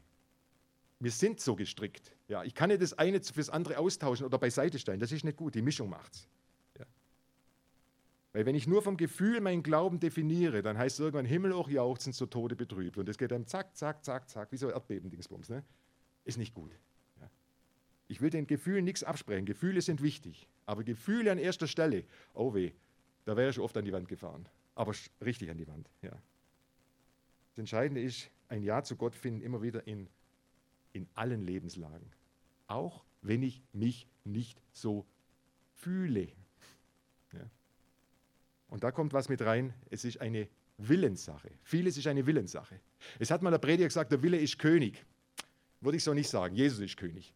[1.00, 2.14] Wir sind so gestrickt.
[2.28, 5.00] Ja, ich kann nicht das eine fürs andere austauschen oder beiseite stellen.
[5.00, 5.56] Das ist nicht gut.
[5.56, 6.28] Die Mischung macht's.
[8.32, 11.70] Weil wenn ich nur vom Gefühl meinen Glauben definiere, dann heißt es irgendwann Himmel auch
[11.70, 12.98] jauchzen, zu Tode betrübt.
[12.98, 15.50] Und das geht dann zack, zack, zack, zack, wie so Erdbeben-Dingsbums.
[15.50, 15.64] Ne?
[16.26, 16.72] Ist nicht gut.
[17.20, 17.30] Ja.
[18.08, 19.46] Ich will den Gefühlen nichts absprechen.
[19.46, 20.48] Gefühle sind wichtig.
[20.68, 22.04] Aber Gefühle an erster Stelle,
[22.36, 22.72] oh weh,
[23.26, 24.48] da wäre ich oft an die Wand gefahren.
[24.76, 24.94] Aber
[25.26, 25.90] richtig an die Wand.
[26.04, 26.12] Ja.
[27.52, 30.08] Das Entscheidende ist, ein Ja zu Gott finden immer wieder in,
[30.94, 32.12] in allen Lebenslagen.
[32.68, 35.06] Auch wenn ich mich nicht so
[35.76, 36.30] fühle.
[38.80, 39.74] Und da kommt was mit rein.
[39.90, 41.52] Es ist eine Willenssache.
[41.64, 42.80] Vieles ist eine Willenssache.
[43.20, 45.06] Es hat mal der Prediger gesagt, der Wille ist König.
[45.82, 46.56] Würde ich so nicht sagen.
[46.56, 47.34] Jesus ist König.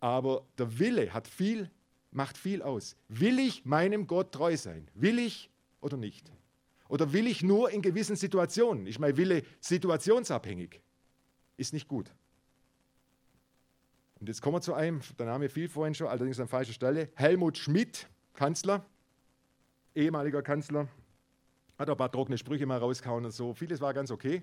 [0.00, 1.70] Aber der Wille hat viel,
[2.10, 2.96] macht viel aus.
[3.06, 4.88] Will ich meinem Gott treu sein?
[4.94, 5.48] Will ich
[5.80, 6.32] oder nicht?
[6.88, 8.88] Oder will ich nur in gewissen Situationen?
[8.88, 10.80] Ich meine, Wille situationsabhängig.
[11.56, 12.12] Ist nicht gut.
[14.18, 17.10] Und jetzt kommen wir zu einem, der Name fiel vorhin schon, allerdings an falscher Stelle.
[17.14, 18.84] Helmut Schmidt, Kanzler,
[20.00, 20.88] ehemaliger Kanzler,
[21.78, 23.54] hat ein paar trockene Sprüche mal rausgehauen und so.
[23.54, 24.42] Vieles war ganz okay.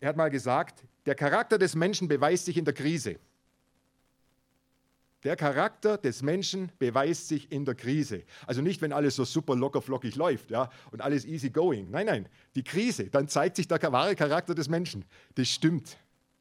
[0.00, 3.18] Er hat mal gesagt, der Charakter des Menschen beweist sich in der Krise.
[5.22, 8.22] Der Charakter des Menschen beweist sich in der Krise.
[8.46, 11.90] Also nicht, wenn alles so super locker flockig läuft ja, und alles easy going.
[11.90, 15.04] Nein, nein, die Krise, dann zeigt sich der wahre Charakter des Menschen.
[15.34, 15.98] Das stimmt.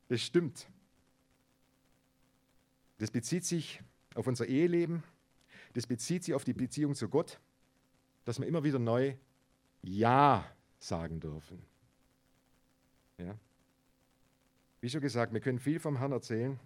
[0.08, 0.65] Das stimmt.
[3.00, 3.82] Das bezieht sich
[4.15, 5.04] auf unser Eheleben.
[5.74, 7.39] Das bezieht sich auf die Beziehung zu Gott,
[8.30, 9.15] dass wir immer wieder neu
[9.82, 10.46] Ja
[10.78, 11.63] sagen dürfen.
[13.18, 13.36] Ja.
[14.82, 16.60] Wie schon gesagt, wir können viel vom Herrn erzählen,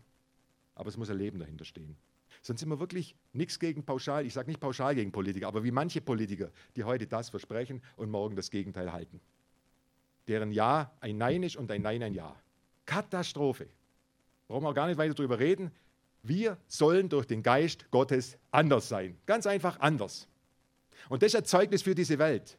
[0.75, 1.95] aber es muss ein Leben dahinter stehen.
[2.41, 5.71] Sonst sind wir wirklich nichts gegen pauschal, ich sage nicht pauschal gegen Politiker, aber wie
[5.71, 9.21] manche Politiker, die heute das versprechen und morgen das Gegenteil halten.
[10.27, 12.35] Deren Ja ein Nein ist und ein Nein ein Ja.
[12.85, 13.69] Katastrophe.
[14.49, 15.71] Brauchen wir auch gar nicht weiter darüber reden.
[16.23, 19.17] Wir sollen durch den Geist Gottes anders sein.
[19.25, 20.27] Ganz einfach anders.
[21.09, 22.57] Und das ist ein Zeugnis für diese Welt.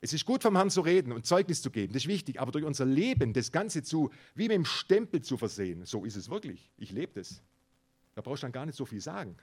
[0.00, 2.52] Es ist gut vom Herrn zu reden und Zeugnis zu geben, das ist wichtig, aber
[2.52, 6.30] durch unser Leben das Ganze zu, wie mit dem Stempel zu versehen, so ist es
[6.30, 6.70] wirklich.
[6.76, 7.42] Ich lebe das.
[8.14, 9.36] Da brauchst du dann gar nicht so viel sagen.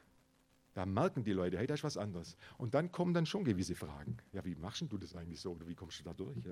[0.73, 2.35] Da merken die Leute, hey, da ist was anderes.
[2.57, 4.17] Und dann kommen dann schon gewisse Fragen.
[4.33, 6.35] Ja, wie machst du das eigentlich so oder wie kommst du da durch?
[6.43, 6.51] Ja,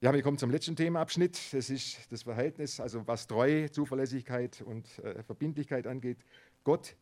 [0.00, 1.52] ja wir kommen zum letzten Themaabschnitt.
[1.52, 6.18] Das ist das Verhältnis, also was Treue, Zuverlässigkeit und äh, Verbindlichkeit angeht.
[6.62, 6.94] Gott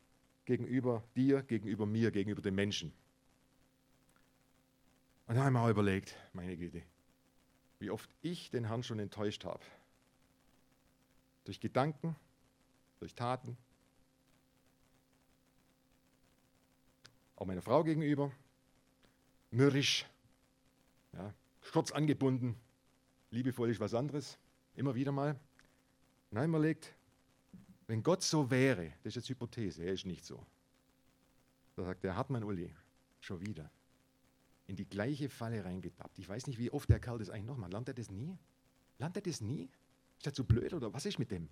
[0.46, 2.92] gegenüber dir, gegenüber mir, gegenüber den Menschen.
[5.26, 6.82] Und da haben wir auch überlegt, meine Güte,
[7.80, 9.62] wie oft ich den Herrn schon enttäuscht habe.
[11.44, 12.16] Durch Gedanken,
[13.00, 13.56] durch Taten.
[17.34, 18.32] Auch meiner Frau gegenüber.
[19.50, 20.06] Mürrisch,
[21.12, 21.34] ja,
[21.72, 22.56] kurz angebunden.
[23.30, 24.38] Liebevoll ist was anderes.
[24.74, 25.38] Immer wieder mal.
[26.30, 26.94] Nein, man legt,
[27.86, 30.44] wenn Gott so wäre, das ist jetzt Hypothese, er ist nicht so.
[31.76, 32.74] Da sagt der Hartmann Uli,
[33.20, 33.70] schon wieder
[34.66, 36.18] in die gleiche Falle reingetappt.
[36.18, 37.72] Ich weiß nicht, wie oft der Kerl das eigentlich noch macht.
[37.72, 38.36] Lernt er das nie?
[38.98, 39.68] Lernt er das nie?
[40.18, 41.48] Ist er zu blöd oder was ist mit dem?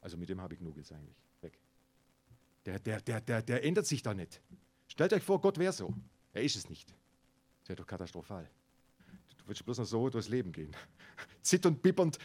[0.00, 1.16] Also mit dem habe ich genug jetzt eigentlich.
[1.40, 1.58] Weg.
[2.66, 4.40] Der, der, der, der, der ändert sich da nicht.
[4.86, 5.94] Stellt euch vor, Gott wäre so.
[6.32, 6.94] Er ist es nicht.
[7.60, 8.48] Das wäre doch katastrophal.
[9.38, 10.74] Du würdest bloß noch so durchs Leben gehen.
[11.42, 12.18] Zitternd, bibbernd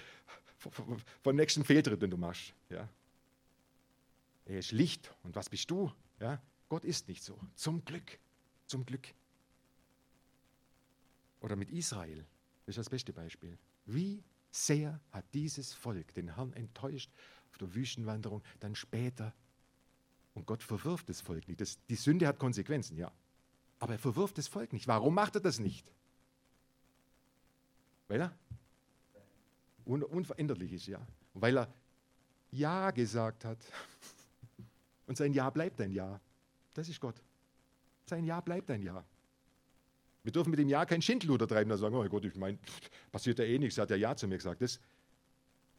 [0.71, 2.53] vom nächsten Fehltritt, den du machst.
[2.69, 2.87] Ja.
[4.45, 5.13] Er ist Licht.
[5.23, 5.91] Und was bist du?
[6.19, 6.41] Ja.
[6.69, 7.37] Gott ist nicht so.
[7.55, 8.19] Zum Glück.
[8.65, 9.07] Zum Glück.
[11.41, 12.25] Oder mit Israel,
[12.65, 13.57] das ist das beste Beispiel.
[13.85, 17.11] Wie sehr hat dieses Volk den Herrn enttäuscht
[17.51, 19.33] auf der Wüstenwanderung, dann später.
[20.33, 21.61] Und Gott verwirft das Volk nicht.
[21.61, 23.11] Das, die Sünde hat Konsequenzen, ja.
[23.79, 24.87] Aber er verwirft das Volk nicht.
[24.87, 25.91] Warum macht er das nicht?
[28.07, 28.37] Weil er
[29.87, 30.99] un unveränderlich ist, ja.
[31.33, 31.73] Und weil er
[32.51, 33.57] Ja gesagt hat.
[35.07, 36.19] Und sein Ja bleibt ein Ja.
[36.73, 37.15] Das ist Gott.
[38.05, 39.03] Sein Ja bleibt ein Ja.
[40.23, 42.59] Wir dürfen mit dem Ja kein Schindluder treiben, da sagen, oh Gott, ich meine,
[43.11, 44.61] passiert ja eh nichts, er hat ja Ja zu mir gesagt.
[44.61, 44.79] Das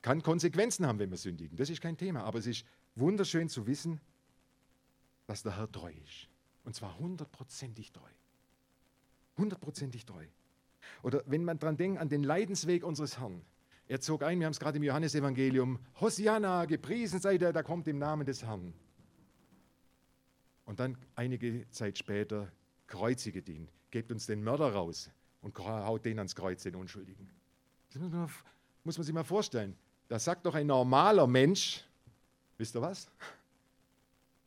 [0.00, 1.56] kann Konsequenzen haben, wenn wir sündigen.
[1.56, 2.24] Das ist kein Thema.
[2.24, 4.00] Aber es ist wunderschön zu wissen,
[5.26, 6.28] dass der Herr treu ist.
[6.64, 8.08] Und zwar hundertprozentig treu.
[9.36, 10.24] Hundertprozentig treu.
[11.02, 13.42] Oder wenn man daran denkt, an den Leidensweg unseres Herrn.
[13.88, 17.88] Er zog ein, wir haben es gerade im Johannesevangelium, Hosianna, gepriesen sei der, da kommt
[17.88, 18.74] im Namen des Herrn.
[20.66, 22.52] Und dann einige Zeit später
[22.86, 25.10] kreuzige ihn gebt uns den Mörder raus
[25.42, 27.28] und haut den ans Kreuz, den Unschuldigen.
[27.92, 28.02] Das
[28.84, 29.76] muss man, sich mal vorstellen.
[30.08, 31.84] Da sagt doch ein normaler Mensch,
[32.56, 33.10] wisst ihr was?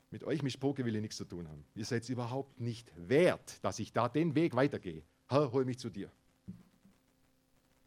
[0.09, 1.63] Mit euch, mit Spoke will ich nichts zu tun haben.
[1.75, 5.03] Ihr seid es überhaupt nicht wert, dass ich da den Weg weitergehe.
[5.27, 6.11] Herr, hol mich zu dir.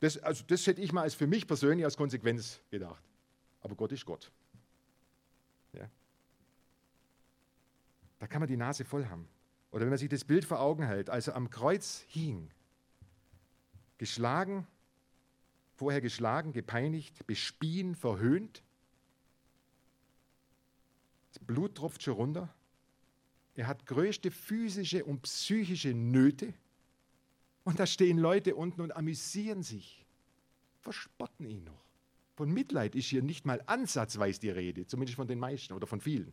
[0.05, 3.03] Das, also das hätte ich mal als für mich persönlich als Konsequenz gedacht.
[3.63, 4.31] Aber Gott ist Gott.
[5.73, 5.89] Ja.
[8.19, 9.27] Da kann man die Nase voll haben.
[9.71, 12.51] Oder wenn man sich das Bild vor Augen hält, als er am Kreuz hing,
[13.97, 14.67] geschlagen,
[15.75, 18.63] vorher geschlagen, gepeinigt, bespien, verhöhnt,
[21.33, 22.55] das Blut tropft schon runter,
[23.55, 26.53] er hat größte physische und psychische Nöte
[27.65, 30.07] und da stehen Leute unten und amüsieren sich,
[30.81, 31.85] verspotten ihn noch.
[32.37, 36.01] Von Mitleid ist hier nicht mal ansatzweise die Rede, zumindest von den meisten oder von
[36.01, 36.33] vielen.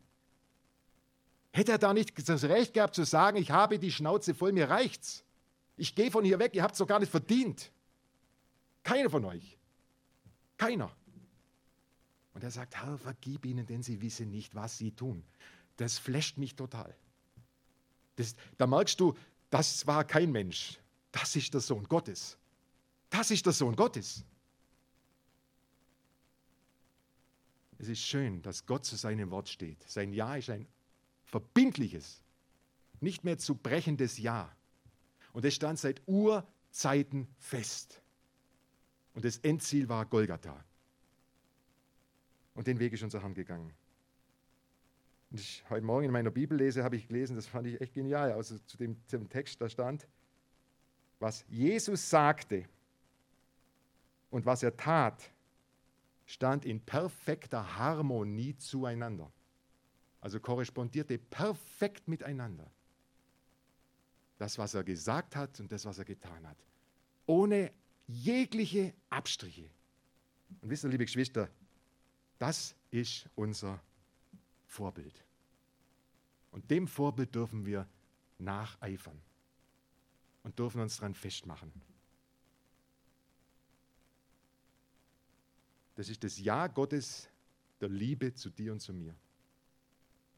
[1.54, 4.70] Hätte er da nicht das Recht gehabt zu sagen, ich habe die Schnauze voll, mir
[4.70, 5.24] reicht's.
[5.78, 7.72] Ich gehe von hier weg, ihr habt es doch gar nicht verdient.
[8.84, 9.58] Keiner von euch.
[10.58, 10.92] Keiner.
[12.34, 15.24] Und er sagt, Herr, vergib ihnen, denn sie wissen nicht, was sie tun.
[15.78, 16.96] Das flasht mich total.
[18.16, 19.14] Das, da merkst du,
[19.50, 20.80] das war kein Mensch.
[21.12, 22.38] Das ist der Sohn Gottes.
[23.10, 24.24] Das ist der Sohn Gottes.
[27.78, 29.84] Es ist schön, dass Gott zu seinem Wort steht.
[29.90, 30.68] Sein Ja ist ein
[31.26, 32.22] verbindliches,
[33.00, 34.56] nicht mehr zu brechendes Ja.
[35.34, 38.02] Und es stand seit Urzeiten fest.
[39.14, 40.64] Und das Endziel war Golgatha.
[42.54, 43.74] Und den Weg ist unser Herrn gegangen.
[45.32, 47.94] Und ich heute Morgen in meiner Bibel lese, habe ich gelesen, das fand ich echt
[47.94, 50.08] genial, also zu dem, zu dem Text, da stand,
[51.22, 52.66] was Jesus sagte
[54.32, 55.32] und was er tat,
[56.26, 59.32] stand in perfekter Harmonie zueinander.
[60.20, 62.70] Also korrespondierte perfekt miteinander.
[64.40, 66.58] Das, was er gesagt hat und das, was er getan hat.
[67.28, 67.72] Ohne
[68.08, 69.70] jegliche Abstriche.
[70.62, 71.50] Und wisst ihr, liebe Geschwister,
[72.40, 73.80] das ist unser
[74.66, 75.24] Vorbild.
[76.52, 77.88] Und dem Vorbild dürfen wir
[78.40, 79.22] nacheifern
[80.44, 81.72] und dürfen uns daran festmachen.
[85.96, 87.30] Das ist das Ja Gottes
[87.80, 89.16] der Liebe zu dir und zu mir.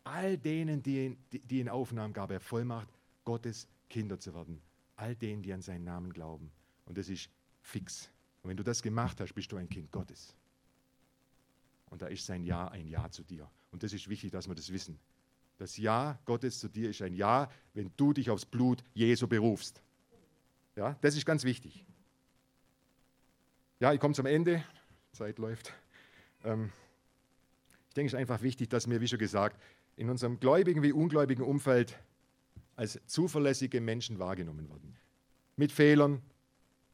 [0.04, 2.90] All denen, die, die in Aufnahme Vollmacht,
[3.24, 4.62] Gottes Kinder zu werden.
[4.96, 6.52] All denen, die an seinen Namen glauben.
[6.86, 7.30] Und das ist
[7.62, 8.10] fix.
[8.42, 10.36] Und wenn du das gemacht hast, bist du ein Kind Gottes.
[11.90, 13.50] Und da ist sein Ja ein Ja zu dir.
[13.72, 15.00] Und das ist wichtig, dass wir das wissen.
[15.58, 19.82] Das Ja Gottes zu dir ist ein Ja, wenn du dich aufs Blut Jesu berufst.
[20.76, 21.86] Ja, das ist ganz wichtig.
[23.80, 24.64] Ja, ich komme zum Ende.
[25.12, 25.74] Zeit läuft.
[26.44, 26.72] Ähm,
[27.90, 29.62] ich denke, es ist einfach wichtig, dass wir, wie schon gesagt,
[29.96, 32.00] in unserem gläubigen wie ungläubigen Umfeld
[32.76, 34.96] als zuverlässige Menschen wahrgenommen werden.
[35.56, 36.22] Mit Fehlern,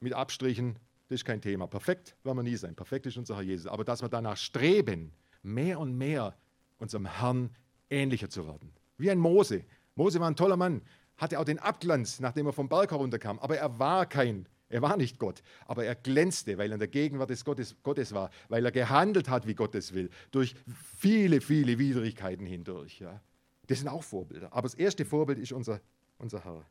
[0.01, 0.75] mit Abstrichen,
[1.07, 1.67] das ist kein Thema.
[1.67, 2.75] Perfekt werden wir nie sein.
[2.75, 3.71] Perfekt ist unser Herr Jesus.
[3.71, 6.35] Aber dass wir danach streben, mehr und mehr
[6.77, 7.49] unserem Herrn
[7.89, 8.73] ähnlicher zu werden.
[8.97, 9.63] Wie ein Mose.
[9.95, 10.81] Mose war ein toller Mann,
[11.19, 13.39] hatte auch den Abglanz, nachdem er vom Berg herunterkam.
[13.39, 15.43] Aber er war kein, er war nicht Gott.
[15.65, 19.29] Aber er glänzte, weil er in der Gegenwart des Gottes, Gottes war, weil er gehandelt
[19.29, 20.55] hat, wie Gott es will, durch
[20.97, 22.99] viele, viele Widrigkeiten hindurch.
[22.99, 23.21] Ja.
[23.67, 24.51] Das sind auch Vorbilder.
[24.51, 25.81] Aber das erste Vorbild ist unser,
[26.17, 26.65] unser Herr.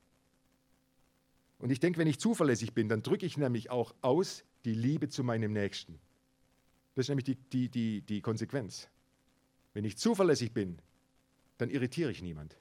[1.58, 5.08] Und ich denke, wenn ich zuverlässig bin, dann drücke ich nämlich auch aus die Liebe
[5.08, 6.00] zu meinem Nächsten.
[6.94, 8.88] Das ist nämlich die, die, die, die Konsequenz.
[9.74, 10.80] Wenn ich zuverlässig bin,
[11.58, 12.56] dann irritiere ich niemand.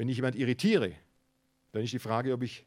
[0.00, 0.94] Wenn ich jemand irritiere,
[1.72, 2.64] dann ist die Frage, ob, ich,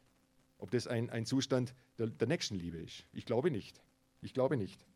[0.58, 3.06] ob das ein, ein Zustand der, der Nächstenliebe ist.
[3.12, 3.80] Ich glaube nicht.
[4.22, 4.86] Ich glaube nicht.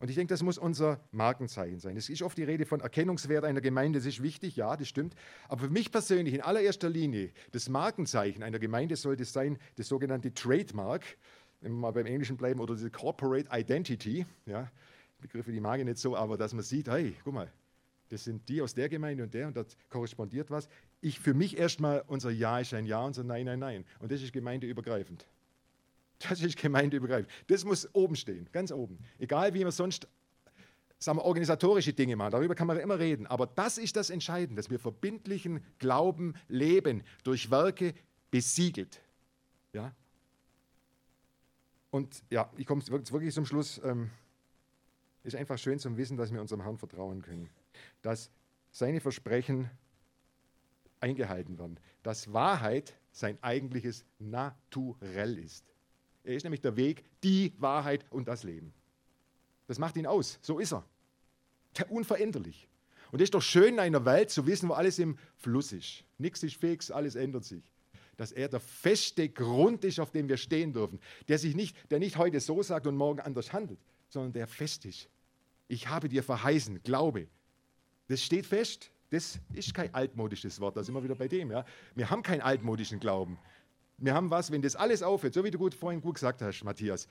[0.00, 1.96] Und ich denke, das muss unser Markenzeichen sein.
[1.96, 5.14] Es ist oft die Rede von Erkennungswert einer Gemeinde, das ist wichtig, ja, das stimmt.
[5.46, 10.34] Aber für mich persönlich in allererster Linie, das Markenzeichen einer Gemeinde sollte sein, das sogenannte
[10.34, 11.04] Trademark,
[11.60, 14.26] wenn wir mal beim Englischen bleiben, oder diese Corporate Identity.
[14.46, 14.68] Ja,
[15.20, 17.52] Begriffe, die mag ich nicht so, aber dass man sieht, hey, guck mal,
[18.08, 20.68] das sind die aus der Gemeinde und der und das korrespondiert was.
[21.00, 23.84] Ich für mich erstmal, unser Ja ist ein Ja, unser Nein, nein, nein.
[23.98, 25.26] Und das ist gemeindeübergreifend.
[26.28, 27.30] Das ist gemeindeübergreifend.
[27.46, 28.98] Das muss oben stehen, ganz oben.
[29.18, 30.08] Egal wie man sonst
[30.98, 33.26] sagen wir, organisatorische Dinge machen, darüber kann man immer reden.
[33.26, 37.94] Aber das ist das Entscheidende, dass wir verbindlichen Glauben leben, durch Werke
[38.30, 39.00] besiegelt.
[39.72, 39.92] Ja?
[41.90, 43.80] Und ja, ich komme wirklich zum Schluss.
[43.84, 44.10] Ähm,
[45.22, 47.48] ist einfach schön zu wissen, dass wir unserem Herrn vertrauen können.
[48.02, 48.30] Dass
[48.70, 49.70] seine Versprechen
[51.00, 51.78] eingehalten werden.
[52.02, 55.64] Dass Wahrheit sein eigentliches Naturell ist.
[56.24, 58.72] Er ist nämlich der Weg, die Wahrheit und das Leben.
[59.66, 60.38] Das macht ihn aus.
[60.42, 60.84] So ist er.
[61.76, 62.68] Der unveränderlich.
[63.10, 66.04] Und es ist doch schön in einer Welt zu wissen, wo alles im Fluss ist.
[66.18, 67.72] Nichts ist fix, alles ändert sich.
[68.16, 70.98] Dass er der feste Grund ist, auf dem wir stehen dürfen.
[71.28, 74.84] Der sich nicht, der nicht heute so sagt und morgen anders handelt, sondern der fest
[74.84, 75.08] ist.
[75.68, 77.28] Ich habe dir verheißen, Glaube.
[78.08, 78.90] Das steht fest.
[79.10, 81.50] Das ist kein altmodisches Wort, da sind wir wieder bei dem.
[81.50, 81.64] Ja.
[81.94, 83.38] Wir haben keinen altmodischen Glauben.
[83.96, 86.62] Wir haben was, wenn das alles aufhört, so wie du gut vorhin gut gesagt hast,
[86.62, 87.08] Matthias,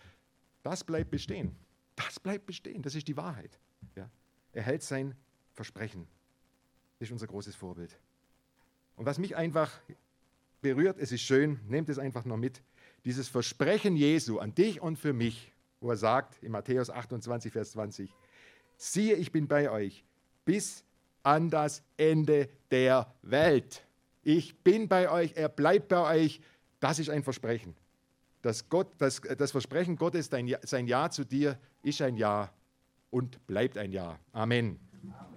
[0.63, 1.55] das bleibt bestehen.
[1.95, 2.81] Das bleibt bestehen.
[2.83, 3.59] Das ist die Wahrheit.
[3.95, 4.09] Ja.
[4.53, 5.15] Er hält sein
[5.53, 6.07] Versprechen.
[6.99, 7.97] Das ist unser großes Vorbild.
[8.95, 9.71] Und was mich einfach
[10.61, 12.61] berührt, es ist schön, nehmt es einfach noch mit,
[13.05, 17.71] dieses Versprechen Jesu an dich und für mich, wo er sagt in Matthäus 28, Vers
[17.71, 18.11] 20,
[18.77, 20.03] siehe, ich bin bei euch
[20.45, 20.83] bis
[21.27, 23.83] an das Ende der Welt.
[24.23, 26.39] Ich bin bei euch, er bleibt bei euch
[26.79, 27.75] das ist ein Versprechen.
[28.41, 32.49] Das, Gott, das, das Versprechen Gottes, dein, sein Ja zu dir, ist ein Ja
[33.09, 34.17] und bleibt ein Ja.
[34.31, 34.79] Amen.
[34.93, 35.36] Amen.